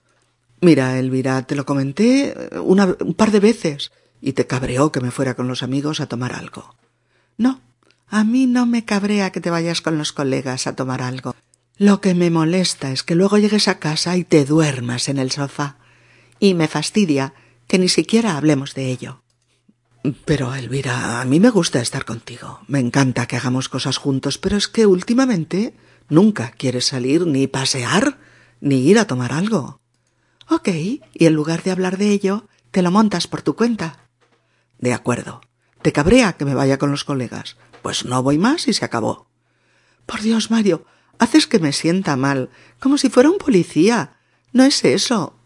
Mira, 0.62 1.00
Elvira, 1.00 1.42
te 1.42 1.56
lo 1.56 1.66
comenté 1.66 2.36
eh, 2.38 2.60
una, 2.60 2.96
un 3.00 3.16
par 3.16 3.32
de 3.32 3.40
veces 3.40 3.92
y 4.22 4.34
te 4.34 4.46
cabreó 4.46 4.92
que 4.92 5.02
me 5.02 5.10
fuera 5.10 5.34
con 5.34 5.48
los 5.48 5.64
amigos 5.64 6.02
a 6.02 6.06
tomar 6.06 6.34
algo. 6.34 6.76
No, 7.40 7.62
a 8.08 8.24
mí 8.24 8.46
no 8.46 8.68
me 8.68 8.86
cabrea 8.86 9.32
que 9.32 9.42
te 9.42 9.50
vayas 9.50 9.82
con 9.82 9.98
los 9.98 10.14
colegas 10.14 10.68
a 10.68 10.76
tomar 10.76 11.02
algo. 11.02 11.36
Lo 11.78 12.00
que 12.00 12.14
me 12.14 12.30
molesta 12.30 12.92
es 12.92 13.02
que 13.02 13.16
luego 13.16 13.40
llegues 13.40 13.68
a 13.68 13.80
casa 13.80 14.18
y 14.18 14.24
te 14.24 14.46
duermas 14.46 15.10
en 15.10 15.18
el 15.18 15.32
sofá. 15.32 15.81
Y 16.42 16.56
me 16.56 16.68
fastidia 16.68 17.36
que 17.68 17.78
ni 17.78 17.88
siquiera 17.88 18.36
hablemos 18.36 18.74
de 18.74 18.92
ello. 18.92 19.22
Pero, 20.26 20.56
Elvira, 20.56 21.22
a 21.22 21.26
mí 21.26 21.40
me 21.40 21.52
gusta 21.52 21.80
estar 21.80 22.04
contigo. 22.04 22.62
Me 22.68 22.80
encanta 22.80 23.28
que 23.28 23.38
hagamos 23.38 23.70
cosas 23.70 23.98
juntos, 23.98 24.40
pero 24.40 24.58
es 24.58 24.68
que 24.68 24.88
últimamente 24.88 25.76
nunca 26.10 26.50
quieres 26.50 26.88
salir 26.88 27.28
ni 27.28 27.46
pasear 27.46 28.18
ni 28.60 28.88
ir 28.88 28.98
a 28.98 29.06
tomar 29.06 29.34
algo. 29.34 29.82
Ok, 30.50 30.70
y 30.70 31.02
en 31.14 31.34
lugar 31.34 31.62
de 31.62 31.70
hablar 31.70 32.00
de 32.00 32.10
ello, 32.10 32.48
te 32.72 32.82
lo 32.82 32.90
montas 32.90 33.28
por 33.28 33.44
tu 33.44 33.56
cuenta. 33.56 34.08
De 34.80 34.94
acuerdo. 34.94 35.42
¿Te 35.84 35.94
cabrea 35.94 36.34
que 36.34 36.46
me 36.46 36.56
vaya 36.56 36.80
con 36.80 36.90
los 36.90 37.04
colegas? 37.04 37.58
Pues 37.84 38.04
no 38.06 38.24
voy 38.24 38.40
más 38.40 38.68
y 38.68 38.74
se 38.74 38.84
acabó. 38.84 39.28
Por 40.08 40.22
Dios, 40.22 40.50
Mario, 40.50 40.86
haces 41.20 41.46
que 41.46 41.60
me 41.60 41.72
sienta 41.72 42.16
mal, 42.16 42.50
como 42.80 42.98
si 42.98 43.12
fuera 43.12 43.30
un 43.30 43.38
policía. 43.38 44.18
No 44.54 44.64
es 44.64 44.84
eso. 44.84 45.38